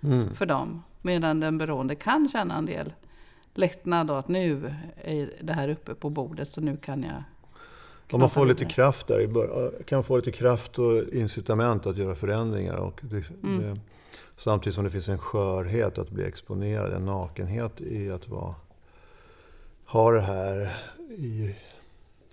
mm. 0.00 0.34
för 0.34 0.46
dem. 0.46 0.82
Medan 1.02 1.40
den 1.40 1.58
beroende 1.58 1.94
kan 1.94 2.28
känna 2.28 2.58
en 2.58 2.66
del 2.66 2.92
lättnad 3.54 4.10
och 4.10 4.18
att 4.18 4.28
nu 4.28 4.74
är 5.04 5.30
det 5.40 5.52
här 5.52 5.68
uppe 5.68 5.94
på 5.94 6.10
bordet 6.10 6.52
så 6.52 6.60
nu 6.60 6.76
kan 6.76 7.02
jag 7.02 7.22
om 8.12 8.20
man 8.20 8.30
får 8.30 8.46
lite 8.46 8.64
kraft 8.64 9.06
där 9.06 9.20
i 9.20 9.28
början, 9.28 9.72
kan 9.86 10.04
få 10.04 10.16
lite 10.16 10.32
kraft 10.32 10.78
och 10.78 11.02
incitament 11.12 11.86
att 11.86 11.96
göra 11.96 12.14
förändringar. 12.14 12.76
Och 12.76 13.00
det, 13.02 13.30
mm. 13.42 13.60
det, 13.60 13.80
samtidigt 14.36 14.74
som 14.74 14.84
det 14.84 14.90
finns 14.90 15.08
en 15.08 15.18
skörhet 15.18 15.98
att 15.98 16.10
bli 16.10 16.24
exponerad, 16.24 16.92
en 16.92 17.04
nakenhet 17.04 17.80
i 17.80 18.10
att 18.10 18.28
vara, 18.28 18.54
ha 19.86 20.10
det 20.10 20.20
här 20.20 20.76
i, 21.10 21.56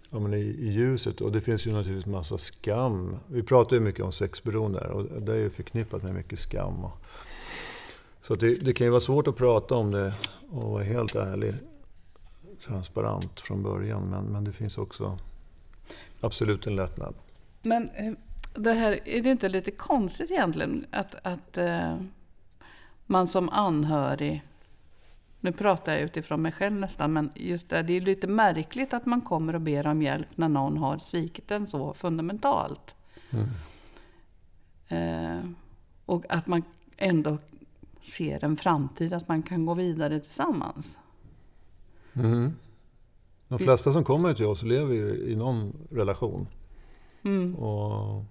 ja, 0.09 0.19
men 0.19 0.33
i, 0.33 0.37
i 0.37 0.71
ljuset. 0.71 1.21
Och 1.21 1.31
det 1.31 1.41
finns 1.41 1.67
ju 1.67 1.71
naturligtvis 1.71 2.13
massa 2.13 2.37
skam. 2.37 3.17
Vi 3.27 3.43
pratar 3.43 3.75
ju 3.75 3.79
mycket 3.79 4.03
om 4.03 4.11
sexberoende 4.11 4.79
och 4.79 5.21
det 5.21 5.31
är 5.31 5.37
ju 5.37 5.49
förknippat 5.49 6.03
med 6.03 6.13
mycket 6.13 6.39
skam. 6.39 6.83
Och, 6.85 6.97
så 8.21 8.35
det, 8.35 8.65
det, 8.65 8.73
kan 8.73 8.87
ju 8.87 8.91
vara 8.91 9.01
svårt 9.01 9.27
att 9.27 9.35
prata 9.35 9.75
om 9.75 9.91
det 9.91 10.13
och 10.49 10.71
vara 10.71 10.83
helt 10.83 11.15
ärlig, 11.15 11.53
transparent 12.65 13.39
från 13.39 13.63
början. 13.63 14.03
Men, 14.09 14.25
men 14.25 14.43
det 14.43 14.51
finns 14.51 14.77
också 14.77 15.17
absolut 16.21 16.67
en 16.67 16.75
lättnad. 16.75 17.15
Men 17.61 17.89
eh, 17.89 18.13
det 18.53 18.73
här, 18.73 18.99
är 19.05 19.21
det 19.21 19.29
inte 19.29 19.49
lite 19.49 19.71
konstigt 19.71 20.31
egentligen 20.31 20.85
att, 20.91 21.15
att 21.23 21.57
eh, 21.57 21.97
man 23.05 23.27
som 23.27 23.49
anhörig 23.49 24.43
nu 25.41 25.51
pratar 25.51 25.93
jag 25.93 26.01
utifrån 26.01 26.41
mig 26.41 26.51
själv 26.51 26.75
nästan, 26.75 27.13
men 27.13 27.31
just 27.35 27.69
det, 27.69 27.83
det 27.83 27.93
är 27.93 27.99
lite 28.01 28.27
märkligt 28.27 28.93
att 28.93 29.05
man 29.05 29.21
kommer 29.21 29.53
och 29.53 29.61
ber 29.61 29.87
om 29.87 30.01
hjälp 30.01 30.27
när 30.35 30.49
någon 30.49 30.77
har 30.77 30.97
svikit 30.97 31.51
en 31.51 31.67
så 31.67 31.93
fundamentalt. 31.93 32.95
Mm. 33.29 33.49
Eh, 34.87 35.45
och 36.05 36.25
att 36.29 36.47
man 36.47 36.63
ändå 36.97 37.37
ser 38.01 38.43
en 38.43 38.57
framtid, 38.57 39.13
att 39.13 39.27
man 39.27 39.43
kan 39.43 39.65
gå 39.65 39.73
vidare 39.73 40.19
tillsammans. 40.19 40.97
Mm. 42.13 42.53
De 43.47 43.59
flesta 43.59 43.93
som 43.93 44.03
kommer 44.03 44.33
till 44.33 44.45
oss 44.45 44.63
lever 44.63 44.93
ju 44.93 45.15
i 45.15 45.35
någon 45.35 45.87
relation. 45.91 46.47
Mm. 47.23 47.55
Och, 47.55 48.23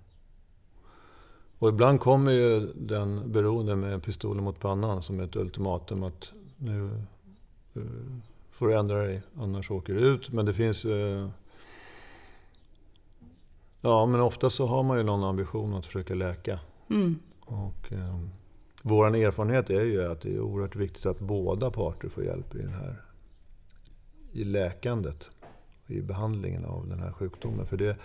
och 1.58 1.68
ibland 1.68 2.00
kommer 2.00 2.32
ju 2.32 2.72
den 2.74 3.32
beroende 3.32 3.76
med 3.76 4.02
pistolen 4.02 4.44
mot 4.44 4.60
pannan 4.60 5.02
som 5.02 5.20
ett 5.20 5.36
ultimatum 5.36 6.02
att 6.02 6.32
nu 6.60 6.90
uh, 7.76 8.16
får 8.50 8.68
du 8.68 8.78
ändra 8.78 8.98
dig, 8.98 9.22
annars 9.38 9.70
åker 9.70 9.94
du 9.94 10.00
ut. 10.00 10.32
Men 10.32 10.46
det 10.46 10.54
finns 10.54 10.84
uh, 10.84 11.28
Ja, 13.80 14.06
men 14.06 14.20
ofta 14.20 14.50
så 14.50 14.66
har 14.66 14.82
man 14.82 14.98
ju 14.98 15.04
någon 15.04 15.24
ambition 15.24 15.74
att 15.74 15.86
försöka 15.86 16.14
läka. 16.14 16.60
Mm. 16.90 17.18
Och 17.40 17.92
uh, 17.92 18.26
Vår 18.82 19.16
erfarenhet 19.16 19.70
är 19.70 19.84
ju 19.84 20.02
att 20.02 20.20
det 20.20 20.34
är 20.34 20.40
oerhört 20.40 20.76
viktigt 20.76 21.06
att 21.06 21.18
båda 21.18 21.70
parter 21.70 22.08
får 22.08 22.24
hjälp 22.24 22.54
i 22.54 22.58
den 22.58 22.74
här 22.74 23.02
i 24.32 24.44
läkandet, 24.44 25.30
i 25.86 26.00
behandlingen 26.00 26.64
av 26.64 26.88
den 26.88 27.00
här 27.00 27.12
sjukdomen. 27.12 27.66
För 27.66 27.76
det, 27.76 27.96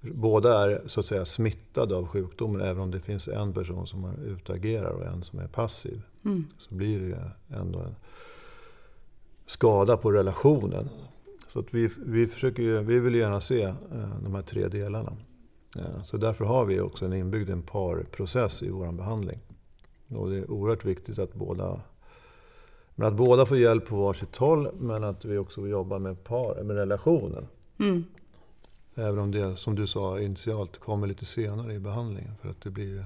båda 0.00 0.70
är 0.70 0.82
så 0.86 1.00
att 1.00 1.06
säga 1.06 1.24
smittade 1.24 1.96
av 1.96 2.06
sjukdomen, 2.06 2.60
även 2.60 2.82
om 2.82 2.90
det 2.90 3.00
finns 3.00 3.28
en 3.28 3.52
person 3.52 3.86
som 3.86 4.14
utagerar 4.24 4.90
och 4.90 5.06
en 5.06 5.24
som 5.24 5.38
är 5.38 5.48
passiv. 5.48 6.02
Mm. 6.24 6.46
Så 6.56 6.74
blir 6.74 7.00
det 7.00 7.56
ändå 7.56 7.78
en 7.78 7.94
skada 9.46 9.96
på 9.96 10.12
relationen. 10.12 10.88
Så 11.46 11.60
att 11.60 11.74
vi, 11.74 11.90
vi, 12.06 12.26
försöker, 12.26 12.80
vi 12.80 12.98
vill 12.98 13.14
gärna 13.14 13.40
se 13.40 13.62
eh, 13.62 13.74
de 14.22 14.34
här 14.34 14.42
tre 14.42 14.68
delarna. 14.68 15.16
Eh, 15.76 16.02
så 16.04 16.16
därför 16.16 16.44
har 16.44 16.64
vi 16.64 16.80
också 16.80 17.04
en 17.04 17.12
inbyggd 17.12 17.50
en 17.50 17.62
parprocess 17.62 18.62
i 18.62 18.70
vår 18.70 18.92
behandling. 18.92 19.38
Och 20.08 20.30
det 20.30 20.36
är 20.36 20.50
oerhört 20.50 20.84
viktigt 20.84 21.18
att 21.18 21.34
båda 21.34 21.80
men 22.94 23.08
att 23.08 23.14
båda 23.14 23.46
får 23.46 23.56
hjälp 23.56 23.86
på 23.86 23.96
varsitt 23.96 24.36
håll, 24.36 24.68
men 24.78 25.04
att 25.04 25.24
vi 25.24 25.38
också 25.38 25.68
jobbar 25.68 25.98
med, 25.98 26.24
par, 26.24 26.62
med 26.62 26.76
relationen. 26.76 27.46
Mm. 27.78 28.04
Även 28.94 29.18
om 29.18 29.30
det, 29.30 29.56
som 29.56 29.74
du 29.74 29.86
sa 29.86 30.20
initialt, 30.20 30.78
kommer 30.78 31.06
lite 31.06 31.24
senare 31.24 31.74
i 31.74 31.78
behandlingen. 31.78 32.36
För 32.36 32.48
att 32.48 32.60
det 32.60 32.70
blir... 32.70 33.00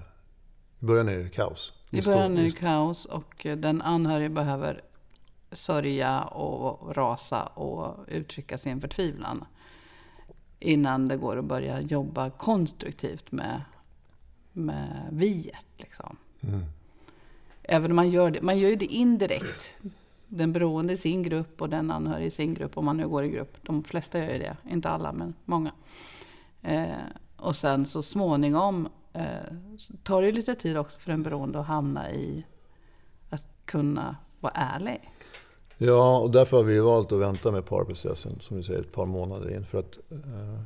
I 0.81 0.85
början 0.85 1.09
är 1.09 1.19
det 1.19 1.29
kaos. 1.29 1.73
I 1.91 2.03
början 2.03 2.39
är 2.39 2.43
det 2.43 2.51
kaos 2.51 3.05
och 3.05 3.47
den 3.57 3.83
anhörige 3.83 4.29
behöver 4.29 4.83
sörja 5.53 6.23
och 6.23 6.97
rasa 6.97 7.43
och 7.43 8.05
uttrycka 8.09 8.59
sin 8.59 8.81
förtvivlan. 8.81 9.45
Innan 10.61 11.09
det 11.09 11.17
går 11.17 11.37
att 11.37 11.45
börja 11.45 11.81
jobba 11.81 12.31
konstruktivt 12.31 13.33
med, 13.33 13.63
med 14.53 15.09
viet. 15.11 15.67
Liksom. 15.77 16.17
Mm. 16.41 16.65
Även 17.63 17.91
om 17.91 17.97
man 17.97 18.11
gör 18.11 18.31
det, 18.31 18.43
man 18.43 18.59
gör 18.59 18.71
ju 18.71 18.77
det 18.77 18.87
indirekt. 18.87 19.77
Den 20.29 20.53
beroende 20.53 20.93
i 20.93 20.97
sin 20.97 21.23
grupp 21.23 21.63
och 21.63 21.69
den 21.69 21.91
anhöriga 21.91 22.27
i 22.27 22.31
sin 22.31 22.55
grupp, 22.55 22.79
om 22.79 22.85
man 22.85 22.97
nu 22.97 23.09
går 23.09 23.25
i 23.25 23.29
grupp. 23.29 23.57
De 23.63 23.85
flesta 23.85 24.19
gör 24.19 24.33
ju 24.33 24.39
det, 24.39 24.57
inte 24.71 24.89
alla 24.89 25.13
men 25.13 25.35
många. 25.45 25.73
Eh, 26.63 26.87
och 27.37 27.57
sen 27.57 27.87
så 27.87 28.03
småningom 28.03 28.87
eh, 28.87 28.91
tar 30.03 30.23
det 30.23 30.33
lite 30.33 30.55
tid 30.55 30.77
också 30.77 30.99
för 30.99 31.11
den 31.11 31.23
beroende 31.23 31.61
att 31.61 31.67
hamna 31.67 32.13
i 32.13 32.45
att 33.31 33.43
kunna 33.65 34.17
vara 34.41 34.53
ärlig. 34.53 35.11
Ja, 35.79 36.19
och 36.19 36.31
därför 36.31 36.57
har 36.57 36.65
vi 36.65 36.81
valt 36.81 37.13
att 37.13 37.19
vänta 37.19 37.51
med 37.51 37.67
parprocessen, 37.67 38.41
som 38.41 38.57
du 38.57 38.63
säger, 38.63 38.81
ett 38.81 38.93
par 38.93 39.07
månader 39.07 39.57
in. 39.57 39.65
För 39.65 39.79
att 39.79 39.99
eh, 40.11 40.61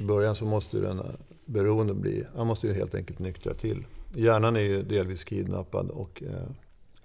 i 0.00 0.04
början 0.04 0.36
så 0.36 0.44
måste 0.44 0.80
den 0.80 1.02
beroende 1.44 1.94
bli, 1.94 2.24
han 2.36 2.46
måste 2.46 2.66
ju 2.66 2.74
helt 2.74 2.94
enkelt 2.94 3.18
nyktra 3.18 3.54
till. 3.54 3.86
Hjärnan 4.14 4.56
är 4.56 4.60
ju 4.60 4.82
delvis 4.82 5.24
kidnappad 5.24 5.90
och 5.90 6.22
eh, 6.22 6.48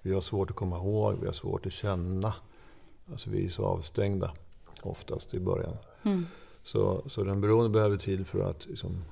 vi 0.02 0.14
har 0.14 0.20
svårt 0.20 0.50
att 0.50 0.56
komma 0.56 0.76
ihåg, 0.76 1.16
vi 1.20 1.26
har 1.26 1.32
svårt 1.32 1.66
att 1.66 1.72
känna. 1.72 2.34
Alltså 3.10 3.30
vi 3.30 3.46
är 3.46 3.50
så 3.50 3.64
avstängda 3.64 4.32
oftast 4.82 5.34
i 5.34 5.40
början. 5.40 5.76
Mm. 6.02 6.26
Så, 6.62 7.02
så 7.06 7.24
den 7.24 7.40
beroende 7.40 7.70
behöver 7.70 7.96
tid 7.96 8.26
för 8.26 8.50
att 8.50 8.66
liksom, 8.66 9.04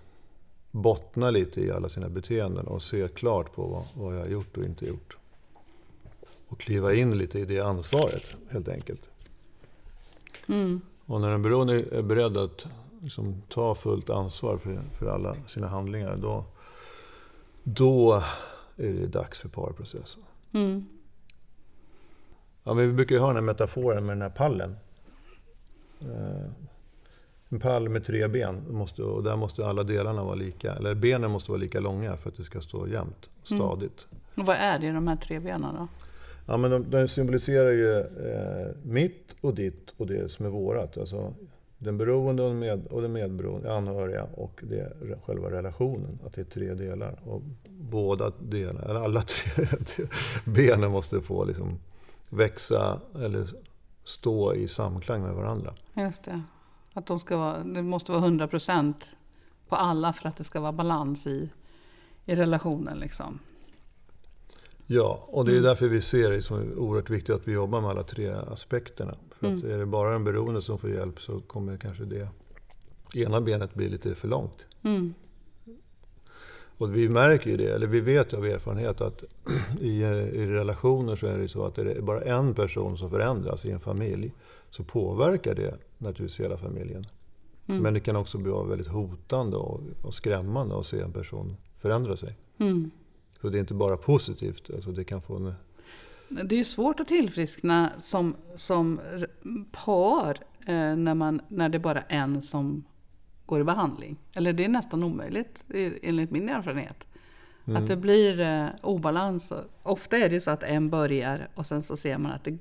bottna 0.70 1.30
lite 1.30 1.60
i 1.60 1.70
alla 1.70 1.88
sina 1.88 2.08
beteenden 2.08 2.66
och 2.66 2.82
se 2.82 3.08
klart 3.08 3.52
på 3.52 3.66
vad, 3.66 4.04
vad 4.04 4.14
jag 4.14 4.20
har 4.20 4.28
gjort 4.28 4.56
och 4.56 4.64
inte 4.64 4.86
gjort. 4.86 5.16
Och 6.48 6.60
kliva 6.60 6.94
in 6.94 7.18
lite 7.18 7.38
i 7.38 7.44
det 7.44 7.60
ansvaret 7.60 8.36
helt 8.50 8.68
enkelt. 8.68 9.02
Mm. 10.48 10.80
Och 11.06 11.20
när 11.20 11.30
den 11.30 11.42
beroende 11.42 11.74
är 11.74 12.02
beredd 12.02 12.36
att 12.36 12.66
liksom, 13.00 13.42
ta 13.48 13.74
fullt 13.74 14.10
ansvar 14.10 14.58
för, 14.58 14.82
för 14.98 15.06
alla 15.06 15.34
sina 15.46 15.68
handlingar, 15.68 16.16
då, 16.16 16.44
då 17.62 18.22
är 18.76 18.92
det 18.92 19.06
dags 19.06 19.38
för 19.38 19.48
parprocessen. 19.48 20.22
Mm. 20.52 20.88
Ja, 22.64 22.74
vi 22.74 22.92
brukar 22.92 23.14
ju 23.14 23.20
ha 23.20 23.26
den 23.26 23.36
här 23.36 23.42
metaforen 23.42 24.06
med 24.06 24.16
den 24.16 24.22
här 24.22 24.36
pallen. 24.36 24.76
En 27.48 27.60
pall 27.60 27.88
med 27.88 28.04
tre 28.04 28.28
ben, 28.28 28.64
måste, 28.70 29.02
och 29.02 29.22
där 29.22 29.36
måste 29.36 29.66
alla 29.66 29.82
delarna 29.82 30.24
vara 30.24 30.34
lika, 30.34 30.74
eller 30.74 30.94
benen 30.94 31.30
måste 31.30 31.50
vara 31.50 31.60
lika 31.60 31.80
långa 31.80 32.16
för 32.16 32.28
att 32.28 32.36
det 32.36 32.44
ska 32.44 32.60
stå 32.60 32.88
jämnt, 32.88 33.30
mm. 33.50 33.58
stadigt. 33.58 34.06
Mm. 34.10 34.22
Och 34.34 34.46
vad 34.46 34.56
är 34.56 34.78
det 34.78 34.86
i 34.86 34.90
de 34.90 35.08
här 35.08 35.16
tre 35.16 35.38
benen 35.40 35.74
då? 35.74 35.88
Ja, 36.46 36.56
men 36.56 36.70
de, 36.70 36.90
de 36.90 37.08
symboliserar 37.08 37.70
ju 37.70 37.98
eh, 37.98 38.74
mitt 38.82 39.36
och 39.40 39.54
ditt 39.54 39.94
och 39.96 40.06
det 40.06 40.32
som 40.32 40.46
är 40.46 40.50
vårat. 40.50 40.98
Alltså, 40.98 41.34
den 41.78 41.98
beroende 41.98 42.42
och 42.42 42.48
den, 42.48 42.58
med, 42.58 42.86
och 42.86 43.02
den 43.02 43.12
medberoende, 43.12 43.74
anhöriga 43.74 44.26
och 44.34 44.60
det, 44.62 44.92
själva 45.26 45.50
relationen. 45.50 46.18
Att 46.26 46.32
det 46.32 46.40
är 46.40 46.44
tre 46.44 46.74
delar. 46.74 47.20
Och 47.24 47.42
båda 47.68 48.32
delarna, 48.40 48.80
eller 48.80 49.00
alla 49.00 49.20
tre 49.20 49.64
benen 50.44 50.90
måste 50.90 51.20
få 51.20 51.44
liksom 51.44 51.78
växa 52.28 53.00
eller 53.22 53.46
stå 54.04 54.54
i 54.54 54.68
samklang 54.68 55.22
med 55.22 55.34
varandra. 55.34 55.74
Just 55.94 56.24
det. 56.24 56.42
Att 56.98 57.06
de 57.06 57.20
ska 57.20 57.36
vara, 57.36 57.64
det 57.64 57.82
måste 57.82 58.12
vara 58.12 58.22
100 58.22 58.48
procent 58.48 59.10
på 59.68 59.76
alla 59.76 60.12
för 60.12 60.28
att 60.28 60.36
det 60.36 60.44
ska 60.44 60.60
vara 60.60 60.72
balans 60.72 61.26
i, 61.26 61.50
i 62.24 62.34
relationen. 62.34 62.98
Liksom. 62.98 63.38
Ja, 64.86 65.24
och 65.26 65.44
det 65.44 65.50
är 65.50 65.56
mm. 65.56 65.64
därför 65.64 65.88
vi 65.88 66.00
ser 66.00 66.30
det 66.30 66.42
som 66.42 66.72
oerhört 66.76 67.10
viktigt 67.10 67.34
att 67.34 67.48
vi 67.48 67.52
jobbar 67.52 67.80
med 67.80 67.90
alla 67.90 68.02
tre 68.02 68.28
aspekterna. 68.28 69.14
För 69.38 69.46
att 69.46 69.62
mm. 69.62 69.74
är 69.74 69.78
det 69.78 69.86
bara 69.86 70.10
den 70.10 70.24
beroende 70.24 70.62
som 70.62 70.78
får 70.78 70.90
hjälp 70.90 71.20
så 71.20 71.40
kommer 71.40 71.76
kanske 71.76 72.04
det 72.04 72.28
ena 73.14 73.40
benet 73.40 73.74
bli 73.74 73.88
lite 73.88 74.14
för 74.14 74.28
långt. 74.28 74.66
Mm. 74.82 75.14
Och 76.78 76.96
vi 76.96 77.08
märker 77.08 77.50
ju 77.50 77.56
det, 77.56 77.70
eller 77.74 77.86
vi 77.86 78.00
vet 78.00 78.34
av 78.34 78.46
erfarenhet 78.46 79.00
att 79.00 79.24
i, 79.80 80.02
i 80.02 80.46
relationer 80.46 81.16
så 81.16 81.26
är 81.26 81.38
det 81.38 81.48
så 81.48 81.64
att 81.64 81.74
det 81.74 81.92
är 81.92 82.00
bara 82.00 82.20
en 82.20 82.54
person 82.54 82.98
som 82.98 83.10
förändras 83.10 83.64
i 83.64 83.70
en 83.70 83.80
familj 83.80 84.32
så 84.70 84.84
påverkar 84.84 85.54
det 85.54 85.78
naturligtvis 85.98 86.40
hela 86.40 86.56
familjen. 86.56 87.04
Mm. 87.68 87.82
Men 87.82 87.94
det 87.94 88.00
kan 88.00 88.16
också 88.16 88.38
bli 88.38 88.52
väldigt 88.68 88.88
hotande 88.88 89.56
och, 89.56 89.80
och, 90.02 90.14
skrämmande 90.14 90.78
att 90.78 90.86
se 90.86 91.00
en 91.00 91.12
person 91.12 91.56
förändra 91.76 92.16
sig. 92.16 92.36
Mm. 92.58 92.90
Så 93.40 93.48
det 93.48 93.58
är 93.58 93.60
inte 93.60 93.74
bara 93.74 93.96
positivt, 93.96 94.70
alltså 94.74 94.90
det 94.90 95.04
kan 95.04 95.22
få 95.22 95.36
en... 95.36 95.54
Det 96.28 96.54
är 96.54 96.58
ju 96.58 96.64
svårt 96.64 97.00
att 97.00 97.08
tillfriskna 97.08 97.92
som, 97.98 98.36
som 98.56 99.00
par 99.72 100.38
eh, 100.66 100.96
när, 100.96 101.14
man, 101.14 101.40
när 101.48 101.68
det 101.68 101.78
är 101.78 101.80
bara 101.80 102.00
en 102.00 102.42
som 102.42 102.84
går 103.46 103.60
i 103.60 103.64
behandling. 103.64 104.16
Eller 104.36 104.52
det 104.52 104.64
är 104.64 104.68
nästan 104.68 105.02
omöjligt 105.02 105.64
enligt 106.02 106.30
min 106.30 106.48
erfarenhet. 106.48 107.06
Mm. 107.64 107.82
Att 107.82 107.88
det 107.88 107.96
blir 107.96 108.40
eh, 108.40 108.66
obalans. 108.82 109.52
Ofta 109.82 110.18
är 110.18 110.28
det 110.28 110.34
ju 110.34 110.40
så 110.40 110.50
att 110.50 110.62
en 110.62 110.90
börjar 110.90 111.48
och 111.54 111.66
sen 111.66 111.82
så 111.82 111.96
ser 111.96 112.18
man 112.18 112.32
att 112.32 112.44
det, 112.44 112.58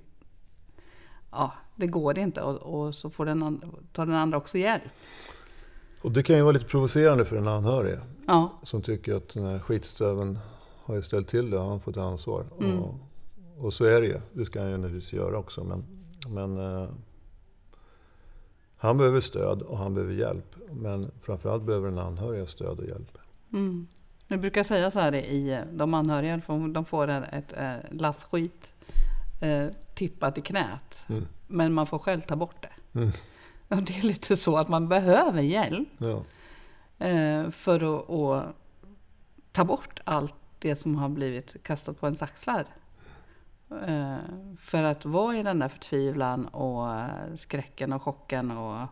ja, 1.31 1.53
det 1.75 1.87
går 1.87 2.19
inte 2.19 2.41
och, 2.41 2.55
och 2.55 2.95
så 2.95 3.09
får 3.09 3.25
den, 3.25 3.61
tar 3.93 4.05
den 4.05 4.15
andra 4.15 4.37
också 4.37 4.57
hjälp. 4.57 4.83
Och 6.01 6.11
det 6.11 6.23
kan 6.23 6.35
ju 6.35 6.41
vara 6.41 6.51
lite 6.51 6.65
provocerande 6.65 7.25
för 7.25 7.35
en 7.35 7.47
anhörig. 7.47 7.97
Ja. 8.27 8.59
Som 8.63 8.81
tycker 8.81 9.15
att 9.15 9.29
den 9.29 9.45
här 9.45 9.59
skitstöven 9.59 10.39
har 10.83 10.95
ju 10.95 11.01
ställt 11.01 11.27
till 11.27 11.49
det, 11.49 11.59
han 11.59 11.79
får 11.79 11.91
ta 11.91 12.01
ansvar. 12.01 12.45
Mm. 12.59 12.79
Och, 12.79 12.95
och, 13.57 13.73
så 13.73 13.85
är 13.85 14.01
det 14.01 14.07
ju. 14.07 14.19
Det 14.33 14.45
ska 14.45 14.61
han 14.61 14.71
ju 14.71 14.77
naturligtvis 14.77 15.13
göra 15.13 15.37
också. 15.37 15.63
Men, 15.63 15.85
men 16.27 16.57
eh, 16.57 16.89
han 18.77 18.97
behöver 18.97 19.19
stöd 19.19 19.61
och 19.61 19.77
han 19.77 19.93
behöver 19.93 20.13
hjälp. 20.13 20.55
Men 20.71 21.11
framförallt 21.21 21.63
behöver 21.63 21.89
den 21.89 21.99
anhöriga 21.99 22.45
stöd 22.45 22.79
och 22.79 22.85
hjälp. 22.85 23.17
Mm. 23.53 23.87
Jag 24.27 24.39
brukar 24.39 24.63
säga 24.63 24.91
så 24.91 24.99
här 24.99 25.15
i 25.15 25.63
de 25.73 25.93
anhöriga, 25.93 26.41
de 26.73 26.85
får 26.85 27.07
ett, 27.07 27.53
ett 27.53 27.85
lass 27.91 28.23
skit 28.23 28.73
eh, 29.41 29.67
tippat 29.97 30.37
i 30.37 30.41
knät. 30.41 31.05
Mm. 31.09 31.27
Men 31.47 31.73
man 31.73 31.87
får 31.87 31.99
själv 31.99 32.21
ta 32.21 32.35
bort 32.35 32.61
det. 32.61 32.99
Mm. 32.99 33.11
Och 33.67 33.83
det 33.83 33.97
är 33.97 34.01
lite 34.01 34.37
så 34.37 34.57
att 34.57 34.69
man 34.69 34.87
behöver 34.87 35.41
hjälp. 35.41 35.89
Ja. 35.97 36.23
Eh, 37.05 37.49
för 37.49 37.99
att, 37.99 38.09
att 38.09 38.55
ta 39.51 39.65
bort 39.65 39.99
allt 40.03 40.35
det 40.59 40.75
som 40.75 40.95
har 40.95 41.09
blivit 41.09 41.63
kastat 41.63 41.99
på 41.99 42.05
ens 42.05 42.21
axlar. 42.21 42.65
Eh, 43.87 44.17
för 44.59 44.83
att 44.83 45.05
vara 45.05 45.37
i 45.37 45.43
den 45.43 45.59
där 45.59 45.69
förtvivlan 45.69 46.45
och 46.45 46.93
eh, 46.93 47.35
skräcken 47.35 47.93
och 47.93 48.01
chocken. 48.01 48.51
Och 48.51 48.87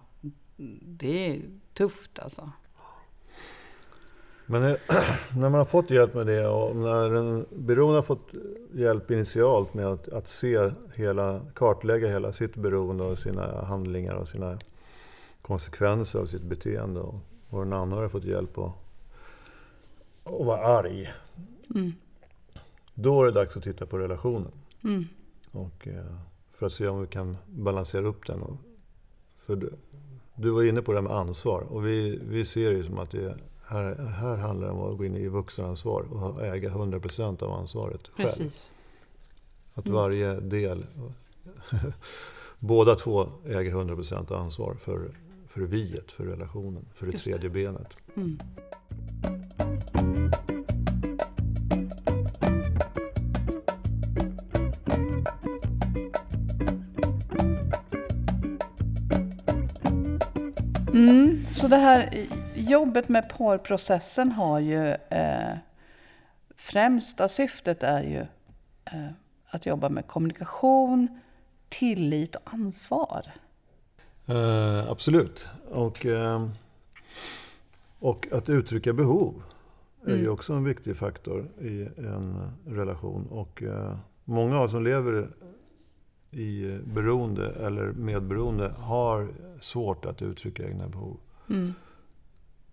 det 0.81 1.29
är 1.29 1.41
tufft 1.73 2.19
alltså. 2.19 2.51
Men 4.45 4.62
när 5.36 5.49
man 5.49 5.53
har 5.53 5.65
fått 5.65 5.89
hjälp 5.89 6.13
med 6.13 6.27
det 6.27 6.47
och 6.47 6.75
när 6.75 7.10
den 7.10 7.45
beroende 7.49 7.97
har 7.97 8.03
fått 8.03 8.29
hjälp 8.73 9.12
initialt 9.12 9.73
med 9.73 9.86
att, 9.88 10.10
att 10.10 10.27
se 10.27 10.69
hela, 10.95 11.41
kartlägga 11.55 12.08
hela 12.08 12.34
sitt 12.34 12.55
beroende 12.55 13.03
och 13.03 13.19
sina 13.19 13.62
handlingar 13.65 14.15
och 14.15 14.29
sina 14.29 14.58
konsekvenser 15.41 16.19
av 16.19 16.25
sitt 16.25 16.41
beteende 16.41 16.99
och, 16.99 17.15
och 17.49 17.63
den 17.63 17.73
anhöriga 17.73 18.03
har 18.03 18.10
fått 18.10 18.23
hjälp 18.23 18.58
att, 18.58 18.71
att 20.23 20.45
vara 20.45 20.65
arg. 20.65 21.13
Mm. 21.75 21.93
Då 22.93 23.21
är 23.21 23.25
det 23.25 23.31
dags 23.31 23.58
att 23.58 23.63
titta 23.63 23.86
på 23.86 23.97
relationen. 23.97 24.51
Mm. 24.84 25.05
Och, 25.51 25.88
eh, 25.88 26.15
för 26.51 26.65
att 26.65 26.73
se 26.73 26.88
om 26.88 27.01
vi 27.01 27.08
kan 27.08 27.38
balansera 27.47 28.05
upp 28.05 28.27
den. 28.27 28.58
För 29.38 29.55
du, 29.55 29.73
du 30.36 30.49
var 30.49 30.63
inne 30.63 30.81
på 30.81 30.91
det 30.91 30.97
här 30.97 31.03
med 31.03 31.12
ansvar 31.12 31.62
och 31.62 31.86
vi, 31.86 32.19
vi 32.23 32.45
ser 32.45 32.71
det 32.71 32.84
som 32.84 32.99
att 32.99 33.12
det 33.12 33.38
här, 33.67 33.95
här 33.95 34.36
handlar 34.36 34.67
det 34.67 34.73
om 34.73 34.91
att 34.91 34.97
gå 34.97 35.06
in 35.06 35.15
i 35.15 35.28
vuxenansvar 35.28 36.01
och 36.01 36.45
äga 36.45 36.69
100% 36.69 37.43
av 37.43 37.51
ansvaret 37.51 38.08
själv. 38.08 38.30
Precis. 38.30 38.71
Att 39.73 39.86
mm. 39.86 39.95
varje 39.95 40.39
del, 40.39 40.86
båda 42.60 42.95
två 42.95 43.28
äger 43.45 43.71
100% 43.71 44.36
ansvar 44.36 44.75
för, 44.75 45.10
för 45.47 45.62
viet, 45.62 46.12
för 46.12 46.25
relationen, 46.25 46.86
för 46.93 47.06
det 47.06 47.12
Just 47.12 47.25
tredje 47.25 47.49
benet. 47.49 47.93
Mm. 48.15 48.39
Mm, 60.93 61.45
så 61.49 61.67
det 61.67 61.75
här 61.75 62.28
jobbet 62.69 63.10
med 63.10 63.30
porprocessen 63.30 64.32
har 64.32 64.60
ju 64.60 64.88
eh, 65.10 65.58
främsta 66.56 67.28
syftet 67.28 67.84
är 67.84 68.04
ju 68.04 68.19
eh, 68.86 69.12
att 69.47 69.65
jobba 69.65 69.89
med 69.89 70.08
kommunikation, 70.08 71.19
tillit 71.69 72.36
och 72.36 72.54
ansvar. 72.54 73.32
Eh, 74.25 74.89
absolut. 74.89 75.49
Och, 75.71 76.06
eh, 76.06 76.47
och 77.99 78.28
att 78.32 78.49
uttrycka 78.49 78.93
behov 78.93 79.43
är 80.04 80.10
mm. 80.10 80.21
ju 80.21 80.30
också 80.30 80.54
en 80.54 80.63
viktig 80.63 80.95
faktor 80.95 81.47
i 81.62 81.88
en 81.97 82.51
relation. 82.65 83.28
Och 83.28 83.63
eh, 83.63 83.97
många 84.23 84.58
av 84.58 84.63
oss 84.63 84.71
som 84.71 84.84
lever 84.84 85.30
i 86.32 86.80
beroende 86.93 87.49
eller 87.49 87.91
medberoende 87.91 88.71
har 88.78 89.28
svårt 89.60 90.06
att 90.06 90.21
uttrycka 90.21 90.63
egna 90.63 90.88
behov. 90.88 91.17
Mm. 91.49 91.73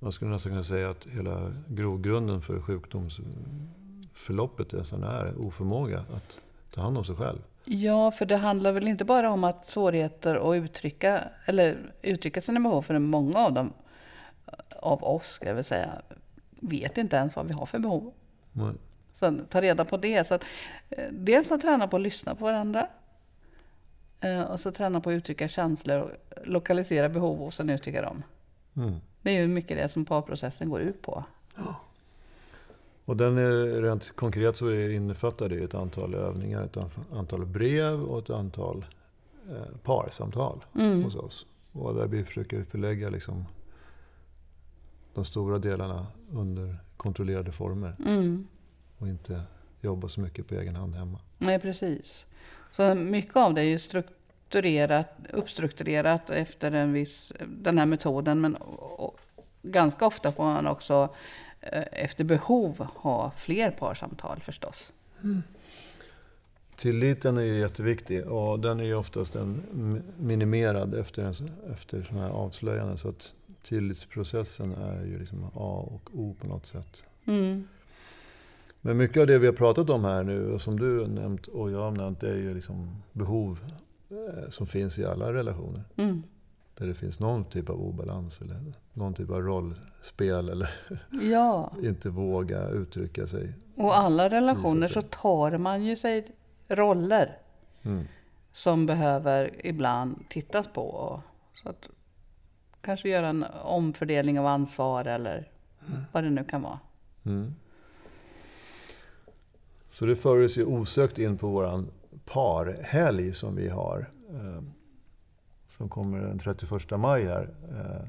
Man 0.03 0.13
skulle 0.13 0.31
nästan 0.31 0.53
kunna 0.53 0.65
säga 0.65 0.91
att 0.91 1.07
hela 1.07 1.53
grogrunden 1.69 2.41
för 2.41 2.61
sjukdomsförloppet 2.61 4.73
är 4.73 4.83
sån 4.83 5.03
här 5.03 5.35
oförmåga 5.39 5.99
att 5.99 6.41
ta 6.71 6.81
hand 6.81 6.99
om 6.99 7.05
sig 7.05 7.15
själv. 7.15 7.39
Ja, 7.65 8.11
för 8.11 8.27
det 8.27 8.37
handlar 8.37 8.73
väl 8.73 8.89
inte 8.89 9.05
bara 9.05 9.31
om 9.31 9.45
att 9.45 9.67
svårigheter 9.67 10.51
att 10.51 10.57
uttrycka, 10.57 11.25
eller 11.45 11.93
uttrycka 12.03 12.41
sina 12.41 12.61
behov, 12.61 12.83
för 12.83 12.99
många 12.99 13.39
av 13.39 13.53
dem, 13.53 13.73
av 14.81 15.05
oss 15.05 15.27
ska 15.27 15.47
jag 15.47 15.55
väl 15.55 15.65
säga, 15.65 16.03
vet 16.61 16.99
inte 16.99 17.17
ens 17.17 17.37
vad 17.37 17.47
vi 17.47 17.53
har 17.53 17.67
för 17.67 17.79
behov. 17.79 18.13
Nej. 18.53 18.75
Så 19.15 19.39
ta 19.49 19.61
reda 19.61 19.85
på 19.85 19.97
det. 19.97 20.27
Så 20.27 20.35
att, 20.35 20.45
eh, 20.91 21.05
dels 21.11 21.53
att 21.53 21.61
träna 21.61 21.89
på 21.89 21.97
att 21.97 22.03
lyssna 22.03 22.35
på 22.35 22.45
varandra. 22.45 22.87
Eh, 24.21 24.43
och 24.43 24.61
så 24.61 24.73
träna 24.73 25.01
på 25.01 25.11
att 25.11 25.15
uttrycka 25.15 25.49
känslor, 25.49 26.01
och 26.01 26.11
lokalisera 26.45 27.09
behov 27.09 27.43
och 27.43 27.55
sen 27.55 27.71
uttrycka 27.71 28.03
dem. 28.03 28.23
Mm. 28.77 29.01
Det 29.23 29.31
är 29.31 29.41
ju 29.41 29.49
mycket 29.49 29.77
det 29.77 29.89
som 29.89 30.05
parprocessen 30.05 30.69
går 30.69 30.81
ut 30.81 31.03
på. 31.03 31.25
Ja. 31.57 31.77
Och 33.05 33.17
den 33.17 33.39
är 33.39 33.83
rent 33.83 34.17
konkret 34.17 34.57
så 34.57 34.73
innefattar 34.73 35.49
det 35.49 35.65
ett 35.65 35.75
antal 35.75 36.15
övningar, 36.15 36.65
ett 36.65 36.77
antal 37.13 37.47
brev 37.47 38.03
och 38.03 38.19
ett 38.19 38.31
antal 38.31 38.85
eh, 39.51 39.77
parsamtal 39.83 40.65
mm. 40.75 41.05
hos 41.05 41.17
oss. 41.17 41.47
Och 41.73 41.95
där 41.95 42.07
vi 42.07 42.25
försöker 42.25 42.65
förlägga 42.65 43.11
liksom 43.11 43.45
de 45.15 45.25
stora 45.25 45.59
delarna 45.59 46.07
under 46.33 46.77
kontrollerade 46.97 47.53
former. 47.53 47.97
Mm. 48.07 48.47
Och 48.99 49.09
inte 49.09 49.43
jobba 49.81 50.09
så 50.09 50.21
mycket 50.21 50.49
på 50.49 50.55
egen 50.55 50.77
hand 50.77 50.97
hemma. 50.97 51.19
Nej, 51.39 51.59
precis. 51.59 52.27
Så 52.71 52.95
mycket 52.95 53.37
av 53.37 53.55
det 53.55 53.61
är 53.61 53.65
ju 53.65 53.79
strukturerat, 53.79 54.22
uppstrukturerat 55.33 56.31
efter 56.31 56.73
en 56.73 56.93
viss, 56.93 57.33
den 57.47 57.79
här 57.79 57.87
metoden. 57.87 58.41
Men 58.41 58.57
ganska 59.63 60.07
ofta 60.07 60.33
får 60.33 60.45
man 60.45 60.67
också 60.67 61.09
eh, 61.61 61.85
efter 61.93 62.25
behov 62.25 62.87
ha 62.95 63.33
fler 63.37 63.71
parsamtal 63.71 64.41
förstås. 64.41 64.93
Mm. 65.23 65.43
Tilliten 66.77 67.37
är 67.37 67.43
jätteviktig 67.43 68.27
och 68.27 68.61
den 68.61 68.81
är 68.81 68.85
ju 68.85 68.95
oftast 68.95 69.35
en 69.35 69.63
minimerad 70.19 70.95
efter, 70.95 71.35
efter 71.73 72.03
sådana 72.03 72.27
här 72.27 72.33
avslöjanden. 72.33 72.99
Så 72.99 73.09
att 73.09 73.33
tillitsprocessen 73.63 74.73
är 74.73 75.05
ju 75.05 75.19
liksom 75.19 75.45
A 75.45 75.89
och 75.91 76.11
O 76.13 76.37
på 76.41 76.47
något 76.47 76.67
sätt. 76.67 77.03
Mm. 77.25 77.69
Men 78.81 78.97
mycket 78.97 79.21
av 79.21 79.27
det 79.27 79.39
vi 79.39 79.47
har 79.47 79.55
pratat 79.55 79.91
om 79.91 80.05
här 80.05 80.23
nu 80.23 80.53
och 80.53 80.63
som 80.63 80.81
du 80.81 81.01
har 81.01 81.07
nämnt 81.07 81.47
och 81.47 81.71
jag 81.71 81.79
har 81.79 81.91
nämnt 81.91 82.23
är 82.23 82.35
ju 82.35 82.55
liksom 82.55 83.03
behov 83.13 83.59
eh, 83.65 83.69
som 84.49 84.67
finns 84.67 84.99
i 84.99 85.05
alla 85.05 85.33
relationer. 85.33 85.85
Mm. 85.97 86.23
där 86.79 86.87
det 86.87 86.95
finns 86.95 87.21
någon 87.21 87.45
typ 87.45 87.69
av 87.71 87.81
obalans 87.81 88.41
eller 88.41 88.73
någon 88.93 89.15
typ 89.15 89.31
av 89.31 89.43
rollspel 89.43 90.49
eller 90.49 90.71
Ja, 91.31 91.73
inte 91.83 92.09
våga 92.11 92.69
uttrycka 92.69 93.27
sig. 93.27 93.53
och 93.77 93.97
alla 93.97 94.31
relationer 94.31 94.89
så 94.89 95.03
tar 95.03 95.59
man 95.59 95.85
ju 95.85 95.97
sig 95.97 96.27
roller 96.69 97.39
Mm. 97.85 98.05
som 98.53 98.87
behöver 98.87 99.67
ibland 99.67 100.25
tittas 100.29 100.69
på. 100.73 101.21
Så 101.55 101.69
att 101.69 101.89
kanske 102.81 103.09
göra 103.09 103.29
en 103.29 103.45
omfördelning 103.63 104.39
av 104.41 104.47
ansvar 104.47 105.05
eller 105.05 105.51
vad 106.13 106.25
det 106.25 106.31
nu 106.31 106.45
kan 106.45 106.63
vara. 106.63 106.79
Mm. 107.25 107.55
Så 109.91 110.07
det 110.07 110.17
för 110.17 110.45
oss 110.45 110.59
ju 110.59 110.65
osökt 110.65 111.19
in 111.19 111.39
på 111.39 111.49
våran 111.49 111.91
parhelg 112.25 113.33
som 113.33 113.57
vi 113.57 113.69
har. 113.69 114.11
Eh, 114.31 114.63
som 115.69 115.89
kommer 115.89 116.19
den 116.19 116.39
31 116.39 116.91
maj 117.01 117.25
här. 117.25 117.55
Eh, 117.71 118.09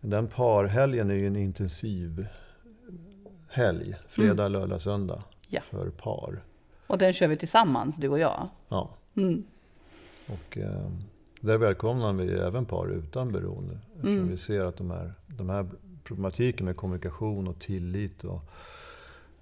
den 0.00 0.26
parhelgen 0.28 1.10
är 1.10 1.14
ju 1.14 1.26
en 1.26 1.36
intensiv 1.36 2.26
helg. 3.48 3.96
Fredag, 4.08 4.48
lördag, 4.48 4.82
söndag. 4.82 5.22
Ja. 5.48 5.60
För 5.60 5.90
par. 5.90 6.44
Och 6.86 6.98
den 6.98 7.12
kör 7.12 7.28
vi 7.28 7.36
tillsammans, 7.36 7.96
du 7.96 8.08
och 8.08 8.18
jag. 8.18 8.48
Ja. 8.68 8.90
Mm. 9.16 9.44
Och 10.26 10.58
eh, 10.58 10.90
där 11.40 11.58
välkomnar 11.58 12.12
vi 12.12 12.32
även 12.32 12.64
par 12.64 12.88
utan 12.88 13.32
beroende. 13.32 13.78
Eftersom 13.94 14.16
Mm. 14.16 14.28
vi 14.28 14.36
ser 14.36 14.60
att 14.60 14.76
de 14.76 14.90
här, 14.90 15.14
de 15.26 15.48
här 15.48 15.66
problematiken 16.04 16.66
med 16.66 16.76
kommunikation 16.76 17.48
och 17.48 17.58
tillit 17.58 18.24
och 18.24 18.42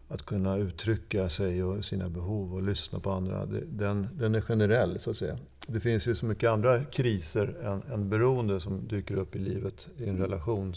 att 0.09 0.23
kunna 0.23 0.57
uttrycka 0.57 1.29
sig 1.29 1.64
och 1.64 1.85
sina 1.85 2.09
behov 2.09 2.55
och 2.55 2.62
lyssna 2.62 3.01
på 3.01 3.11
andra, 3.11 3.47
den, 3.66 4.09
den 4.12 4.35
är 4.35 4.40
generell 4.40 5.01
så 5.01 5.11
att 5.11 5.16
säga. 5.16 5.38
Det 5.66 5.81
finns 5.81 6.07
ju 6.09 6.14
så 6.14 6.27
mycket 6.27 6.51
andra 6.51 6.85
kriser 6.85 7.55
än, 7.64 7.83
än 7.92 8.09
beroende 8.09 8.61
som 8.61 8.88
dyker 8.88 9.14
upp 9.16 9.37
i 9.37 9.38
livet 9.38 9.88
i 9.99 10.09
en 10.09 10.19
relation. 10.19 10.75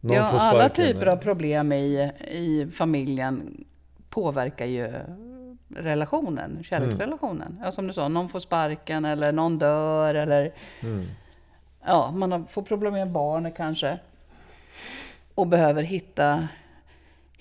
Någon 0.00 0.16
Ja, 0.16 0.28
får 0.30 0.38
alla 0.38 0.68
typer 0.68 1.06
av 1.06 1.16
problem 1.16 1.72
i, 1.72 2.12
i 2.30 2.68
familjen 2.72 3.64
påverkar 4.08 4.66
ju 4.66 4.88
relationen, 5.76 6.64
kärleksrelationen. 6.64 7.58
Ja, 7.64 7.72
som 7.72 7.86
du 7.86 7.92
sa, 7.92 8.08
någon 8.08 8.28
får 8.28 8.40
sparken 8.40 9.04
eller 9.04 9.32
någon 9.32 9.58
dör 9.58 10.14
eller 10.14 10.52
Mm. 10.80 11.04
ja, 11.86 12.12
man 12.14 12.46
får 12.46 12.62
problem 12.62 12.92
med 12.92 13.10
barnet 13.10 13.56
kanske. 13.56 13.98
Och 15.34 15.46
behöver 15.46 15.82
hitta, 15.82 16.48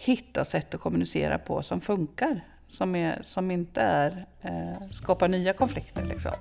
hitta 0.04 0.46
sätt 0.46 0.76
att 0.76 0.82
kommunicera 0.82 1.38
på 1.38 1.64
som 1.64 1.82
funkar. 1.82 2.42
Som, 2.68 2.96
är, 2.96 3.20
som 3.24 3.52
inte 3.52 3.82
är, 3.82 4.26
eh, 4.42 4.90
skapar 4.92 5.28
nya 5.28 5.54
konflikter. 5.54 6.06
Liksom. 6.06 6.32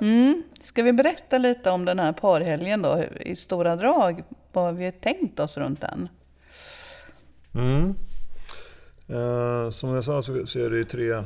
Mm. 0.00 0.42
Ska 0.62 0.82
vi 0.82 0.92
berätta 0.92 1.38
lite 1.38 1.70
om 1.70 1.84
den 1.84 1.98
här 1.98 2.12
parhelgen 2.12 2.82
då, 2.82 3.04
i 3.20 3.36
stora 3.36 3.76
drag? 3.76 4.24
Vad 4.52 4.76
vi 4.76 4.84
har 4.84 4.92
tänkt 4.92 5.40
oss 5.40 5.56
runt 5.56 5.80
den? 5.80 6.08
Mm. 7.54 7.94
Eh, 9.08 9.70
som 9.70 9.94
jag 9.94 10.04
sa 10.04 10.22
så, 10.22 10.46
så 10.46 10.58
är 10.58 10.70
det 10.70 10.76
ju 10.76 10.84
tre, 10.84 11.24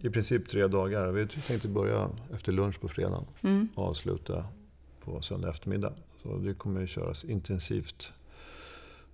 i 0.00 0.10
princip 0.10 0.48
tre 0.48 0.66
dagar. 0.66 1.08
Vi 1.10 1.26
tänkte 1.26 1.68
börja 1.68 2.10
efter 2.34 2.52
lunch 2.52 2.80
på 2.80 2.88
fredagen 2.88 3.24
Mm. 3.42 3.68
och 3.74 3.84
avsluta 3.88 4.44
på 5.04 5.20
söndag 5.22 5.48
eftermiddag. 5.50 5.92
Så 6.22 6.36
det 6.36 6.54
kommer 6.54 6.80
ju 6.80 6.86
köras 6.86 7.24
intensivt 7.24 8.08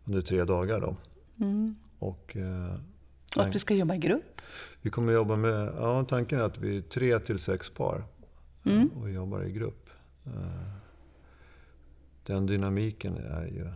under 0.05 0.23
tre 0.23 0.45
dagar. 0.45 0.81
Då. 0.81 0.97
Mm. 1.45 1.77
Och, 1.99 2.37
eh, 2.37 2.75
Och 3.37 3.43
att 3.43 3.55
vi 3.55 3.59
ska 3.59 3.75
jobba 3.75 3.95
i 3.95 3.99
grupp. 3.99 4.41
vi 4.83 4.91
kommer 4.91 5.13
jobba 5.13 5.37
med, 5.37 5.73
ja 5.79 6.05
tanken 6.05 6.39
är 6.41 6.43
att 6.45 6.59
vi 6.59 6.77
är 6.77 6.83
tre 6.83 7.19
till 7.21 7.39
sex 7.39 7.71
par 7.71 8.05
eh, 8.65 8.73
Mm. 8.73 8.89
och 8.89 9.11
jobbar 9.11 9.43
i 9.45 9.53
grupp. 9.53 9.91
Eh, 10.27 10.71
Den 12.27 12.47
dynamiken 12.47 13.17
är 13.17 13.45
ju 13.47 13.69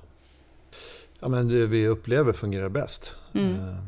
ja, 1.21 1.29
men 1.29 1.49
det 1.49 1.67
vi 1.67 1.87
upplever 1.89 2.33
fungerar 2.33 2.69
bäst. 2.69 3.17
Mm. 3.35 3.55
Eh, 3.55 3.85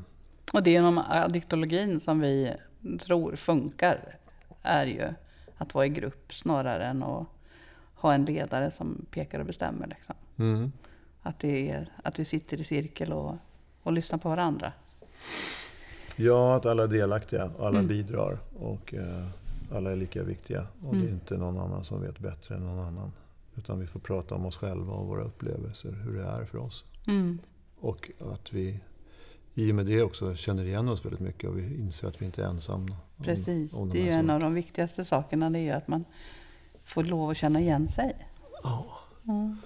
Och 0.53 0.63
det 0.63 0.71
inom 0.73 0.99
addiktologin 0.99 2.01
som 2.01 2.21
vi 2.21 2.53
tror 3.01 3.37
funkar 3.37 4.16
är 4.62 4.87
ju 4.87 5.09
att 5.59 5.75
vara 5.75 5.87
i 5.87 5.88
grupp 5.88 6.35
snarare 6.35 6.85
än 6.85 7.03
att 7.03 7.27
ha 7.95 8.14
en 8.14 8.25
ledare 8.25 8.71
som 8.71 9.07
pekar 9.11 9.40
och 9.40 9.47
bestämmer. 9.47 9.87
Liksom. 9.87 10.14
Mm. 10.38 10.73
Att, 11.23 11.38
det 11.38 11.71
är, 11.71 11.92
att 12.05 12.18
vi 12.18 12.25
sitter 12.25 12.61
i 12.61 12.64
cirkel 12.64 13.12
och, 13.12 13.35
och 13.83 13.92
lyssnar 13.92 14.18
på 14.18 14.29
varandra. 14.29 14.73
Ja, 16.16 16.57
att 16.57 16.66
alla 16.66 16.83
är 16.83 16.88
delaktiga 16.88 17.51
alla 17.59 17.68
Mm. 17.79 17.87
bidrar. 17.87 18.38
Och 18.59 18.95
eh, 18.95 19.27
alla 19.73 19.92
är 19.92 19.97
lika 19.97 20.23
viktiga. 20.23 20.66
Och 20.85 20.95
det 20.95 21.01
Mm. 21.01 21.09
är 21.09 21.12
inte 21.12 21.37
någon 21.37 21.59
annan 21.59 21.85
som 21.85 22.03
vet 22.03 22.18
bättre 22.18 22.55
än 22.55 22.64
någon 22.64 22.79
annan. 22.87 23.12
Utan 23.57 23.81
vi 23.81 23.87
får 23.87 24.01
prata 24.01 24.35
om 24.35 24.47
oss 24.47 24.57
själva 24.57 24.92
och 24.92 25.07
våra 25.07 25.23
upplevelser, 25.23 25.92
hur 25.92 26.14
det 26.18 26.25
är 26.25 26.45
för 26.45 26.59
oss. 26.59 26.85
Mm. 27.07 27.38
Och 27.81 28.11
att 28.33 28.53
vi 28.53 28.81
i 29.55 29.71
och 29.71 29.75
med 29.75 29.87
det 29.87 30.03
också 30.03 30.35
känner 30.35 30.65
igen 30.65 30.88
oss 30.88 31.05
väldigt 31.05 31.21
mycket 31.21 31.51
och 31.51 31.59
vi 31.59 31.75
inser 31.79 32.09
att 32.09 32.23
vi 32.23 32.27
inte 32.27 32.43
är 32.43 32.47
ensamma. 32.47 32.97
om- 33.17 33.25
Precis, 33.25 33.75
om 33.75 33.88
de 33.88 33.99
det 33.99 34.03
är 34.03 34.12
ju 34.12 34.19
en 34.19 34.31
av 34.31 34.41
de 34.41 34.55
viktigaste 34.55 35.05
sakerna. 35.05 35.51
Det 35.51 35.59
är 35.59 35.62
ju 35.62 35.71
att 35.71 35.88
man 35.88 36.05
får 36.85 37.05
lov 37.05 37.31
att 37.31 37.37
känna 37.37 37.61
igen 37.61 37.88
sig. 37.88 38.29
Ja. 38.62 38.87
Mm. 39.29 39.57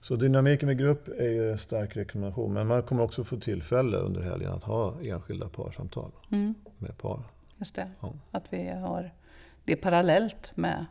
Så 0.00 0.16
dynamiken 0.16 0.66
med 0.66 0.78
grupp 0.78 1.08
är 1.08 1.28
ju 1.28 1.52
en 1.52 1.58
stark 1.58 1.96
rekommendation. 1.96 2.52
Men 2.52 2.66
man 2.66 2.82
kommer 2.82 3.02
också 3.02 3.24
få 3.24 3.36
tillfälle 3.40 3.96
under 3.96 4.20
helgen 4.22 4.52
att 4.52 4.64
ha 4.64 4.94
enskilda 5.02 5.48
parsamtal 5.48 6.10
Mm. 6.32 6.54
med 6.78 6.98
par. 6.98 7.22
Just 7.56 7.74
det, 7.74 7.90
Ja. 8.00 8.12
att 8.30 8.44
vi 8.52 8.68
har 8.70 9.10
det 9.64 9.76
parallellt 9.76 10.52
med, 10.56 10.86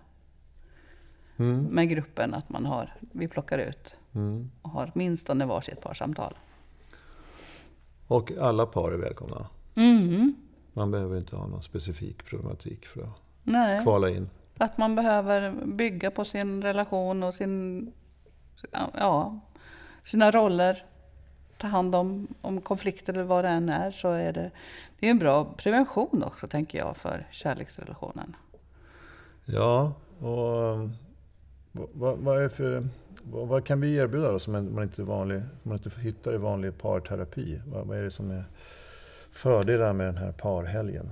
Mm. 1.37 1.63
med 1.63 1.89
gruppen. 1.89 2.33
Att 2.33 2.49
man 2.49 2.65
har, 2.65 2.97
vi 3.11 3.27
plockar 3.27 3.57
ut 3.59 3.95
Mm. 4.13 4.51
och 4.61 4.69
har 4.69 4.91
åtminstone 4.95 5.45
varsitt 5.45 5.81
parsamtal. 5.81 6.33
Och 8.09 8.31
alla 8.39 8.65
par 8.65 8.91
är 8.91 8.97
välkomna. 8.97 9.47
Mm. 9.75 10.35
Man 10.73 10.91
behöver 10.91 11.17
inte 11.17 11.35
ha 11.35 11.47
någon 11.47 11.63
specifik 11.63 12.25
problematik 12.25 12.85
för 12.85 13.01
att 13.01 13.21
Nej. 13.43 13.81
kvala 13.81 14.09
in. 14.09 14.29
Att 14.57 14.77
man 14.77 14.95
behöver 14.95 15.51
bygga 15.65 16.11
på 16.11 16.25
sin 16.25 16.61
relation 16.61 17.23
och 17.23 17.33
sin, 17.33 17.91
ja, 18.93 19.39
sina 20.03 20.31
roller. 20.31 20.85
Ta 21.57 21.67
hand 21.67 21.95
om, 21.95 22.27
om 22.41 22.61
konflikter 22.61 23.13
eller 23.13 23.23
vad 23.23 23.45
det 23.45 23.49
än 23.49 23.69
är. 23.69 23.91
Så 23.91 24.11
är 24.11 24.33
det, 24.33 24.51
det 24.99 25.07
är 25.07 25.11
en 25.11 25.19
bra 25.19 25.45
prevention 25.57 26.23
också, 26.23 26.47
tänker 26.47 26.77
jag, 26.77 26.97
för 26.97 27.27
kärleksrelationen. 27.31 28.35
Ja, 29.45 29.93
och 30.19 30.89
vad, 31.93 32.17
vad, 32.17 32.51
för, 32.51 32.83
vad, 33.23 33.47
vad 33.47 33.65
kan 33.65 33.81
vi 33.81 33.95
erbjuda 33.95 34.31
då 34.31 34.39
som 34.39 34.53
man 34.53 34.83
inte, 34.83 35.03
vanlig, 35.03 35.41
man 35.63 35.77
inte 35.77 35.99
hittar 35.99 36.33
i 36.33 36.37
vanlig 36.37 36.77
parterapi? 36.77 37.61
Vad, 37.65 37.87
vad 37.87 37.97
är 37.97 38.03
det 38.03 38.11
som 38.11 38.31
är 38.31 38.43
fördelar 39.31 39.93
med 39.93 40.07
den 40.07 40.17
här 40.17 40.31
parhelgen 40.31 41.11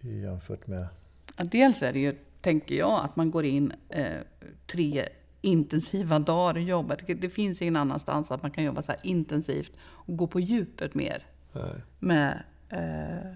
jämfört 0.00 0.66
med... 0.66 0.86
Dels 1.36 1.82
är 1.82 1.92
det 1.92 1.98
ju, 1.98 2.16
tänker 2.40 2.74
jag, 2.74 3.04
att 3.04 3.16
man 3.16 3.30
går 3.30 3.44
in 3.44 3.72
eh, 3.88 4.20
tre 4.66 5.08
intensiva 5.40 6.18
dagar 6.18 6.54
och 6.54 6.60
jobbar. 6.60 6.98
Det, 7.06 7.14
det 7.14 7.30
finns 7.30 7.62
ingen 7.62 7.76
annanstans 7.76 8.32
att 8.32 8.42
man 8.42 8.50
kan 8.50 8.64
jobba 8.64 8.82
så 8.82 8.92
här 8.92 9.00
intensivt 9.04 9.78
och 9.82 10.16
gå 10.16 10.26
på 10.26 10.40
djupet 10.40 10.94
mer 10.94 11.26
Nej. 11.52 11.74
med 11.98 12.42
eh, 12.68 13.32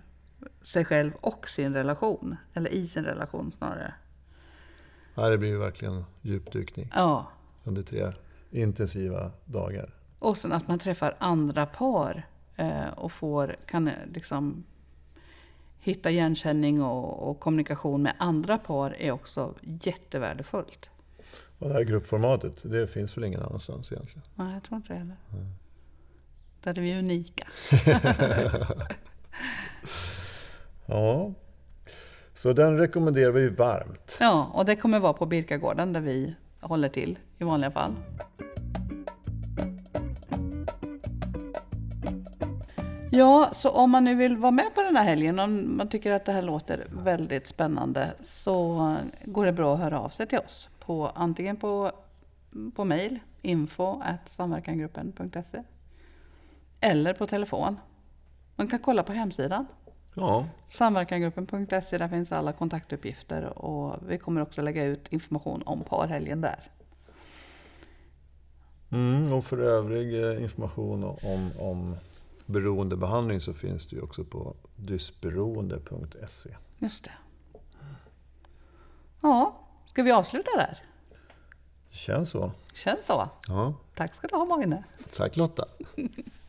sig 0.62 0.84
själv 0.84 1.12
och 1.20 1.48
sin 1.48 1.74
relation. 1.74 2.36
Eller 2.54 2.70
i 2.70 2.86
sin 2.86 3.04
relation 3.04 3.52
snarare. 3.52 3.94
Ja, 5.18 5.28
det 5.28 5.38
blir 5.38 5.48
ju 5.48 5.58
verkligen 5.58 6.04
djupdykning 6.22 6.90
Ja. 6.94 7.26
under 7.64 7.82
tre 7.82 8.12
intensiva 8.50 9.30
dagar. 9.44 9.94
Och 10.18 10.38
sen 10.38 10.52
att 10.52 10.68
man 10.68 10.78
träffar 10.78 11.16
andra 11.18 11.66
par 11.66 12.26
eh, 12.56 12.88
och 12.96 13.12
får, 13.12 13.56
kan 13.66 13.88
eh, 13.88 13.94
liksom 14.14 14.64
hitta 15.78 16.10
igenkänning 16.10 16.82
och, 16.82 17.30
och 17.30 17.40
kommunikation 17.40 18.02
med 18.02 18.14
andra 18.18 18.58
par 18.58 18.90
är 18.98 19.10
också 19.12 19.54
jättevärdefullt. 19.62 20.90
Och 21.58 21.68
det 21.68 21.74
här 21.74 21.82
gruppformatet, 21.82 22.62
det 22.70 22.86
finns 22.86 23.16
väl 23.16 23.24
ingen 23.24 23.42
annanstans 23.42 23.92
egentligen? 23.92 24.22
Nej, 24.34 24.52
jag 24.54 24.62
tror 24.62 24.76
inte 24.76 24.92
det 24.92 24.98
heller. 24.98 25.16
Där 26.62 26.78
är 26.78 26.82
vi 26.82 26.98
unika. 26.98 27.48
Ja. 30.86 31.32
Så 32.36 32.52
den 32.52 32.78
rekommenderar 32.78 33.32
vi 33.32 33.48
varmt. 33.48 34.16
Ja, 34.20 34.50
och 34.54 34.64
det 34.64 34.76
kommer 34.76 34.98
vara 34.98 35.12
på 35.12 35.26
Birkagården 35.26 35.92
där 35.92 36.00
vi 36.00 36.34
håller 36.60 36.88
till 36.88 37.18
i 37.38 37.44
vanliga 37.44 37.70
fall. 37.70 37.92
Ja, 43.10 43.50
så 43.52 43.70
om 43.70 43.90
man 43.90 44.04
nu 44.04 44.14
vill 44.14 44.36
vara 44.36 44.50
med 44.50 44.74
på 44.74 44.82
den 44.82 44.96
här 44.96 45.04
helgen, 45.04 45.38
och 45.38 45.48
man 45.48 45.88
tycker 45.88 46.12
att 46.12 46.24
det 46.24 46.32
här 46.32 46.42
låter 46.42 46.86
väldigt 46.90 47.46
spännande, 47.46 48.12
så 48.20 48.94
går 49.24 49.46
det 49.46 49.52
bra 49.52 49.74
att 49.74 49.80
höra 49.80 50.00
av 50.00 50.08
sig 50.08 50.26
till 50.26 50.38
oss. 50.38 50.68
På, 50.78 51.12
antingen 51.14 51.56
på, 51.56 51.92
på 52.74 52.84
mejl, 52.84 53.18
info 53.42 54.02
samverkangruppen.se 54.24 55.62
eller 56.80 57.12
på 57.12 57.26
telefon 57.26 57.76
Man 58.56 58.68
kan 58.68 58.78
kolla 58.78 59.02
på 59.02 59.12
hemsidan. 59.12 59.66
Ja, 60.18 60.46
Samverkangruppen.se, 60.68 61.98
där 61.98 62.08
finns 62.08 62.32
alla 62.32 62.52
kontaktuppgifter 62.52 63.58
och 63.58 63.96
vi 64.08 64.18
kommer 64.18 64.40
också 64.40 64.62
lägga 64.62 64.84
ut 64.84 65.12
information 65.12 65.62
om 65.66 65.84
parhelgen 65.84 66.40
där. 66.40 66.70
mm, 68.90 69.32
och 69.32 69.44
för 69.44 69.58
övrig 69.58 70.24
eh, 70.24 70.42
information 70.42 71.04
om, 71.04 71.50
om 71.58 71.96
beroendebehandling 72.46 73.40
så 73.40 73.52
finns 73.54 73.86
det 73.86 73.96
ju 73.96 74.02
också 74.02 74.24
på 74.24 74.54
dysberoende.se. 74.76 76.56
Just 76.78 77.04
det. 77.04 77.12
Ja, 79.20 79.60
ska 79.86 80.02
vi 80.02 80.12
avsluta 80.12 80.50
där? 80.56 80.82
Känns 81.90 82.30
så. 82.30 82.52
Känns 82.74 83.06
så. 83.06 83.28
Ja. 83.48 83.74
Tack 83.94 84.14
ska 84.14 84.28
du 84.28 84.36
ha 84.36 84.44
Magne. 84.44 84.84
Tack 85.16 85.36
Lotta. 85.36 85.64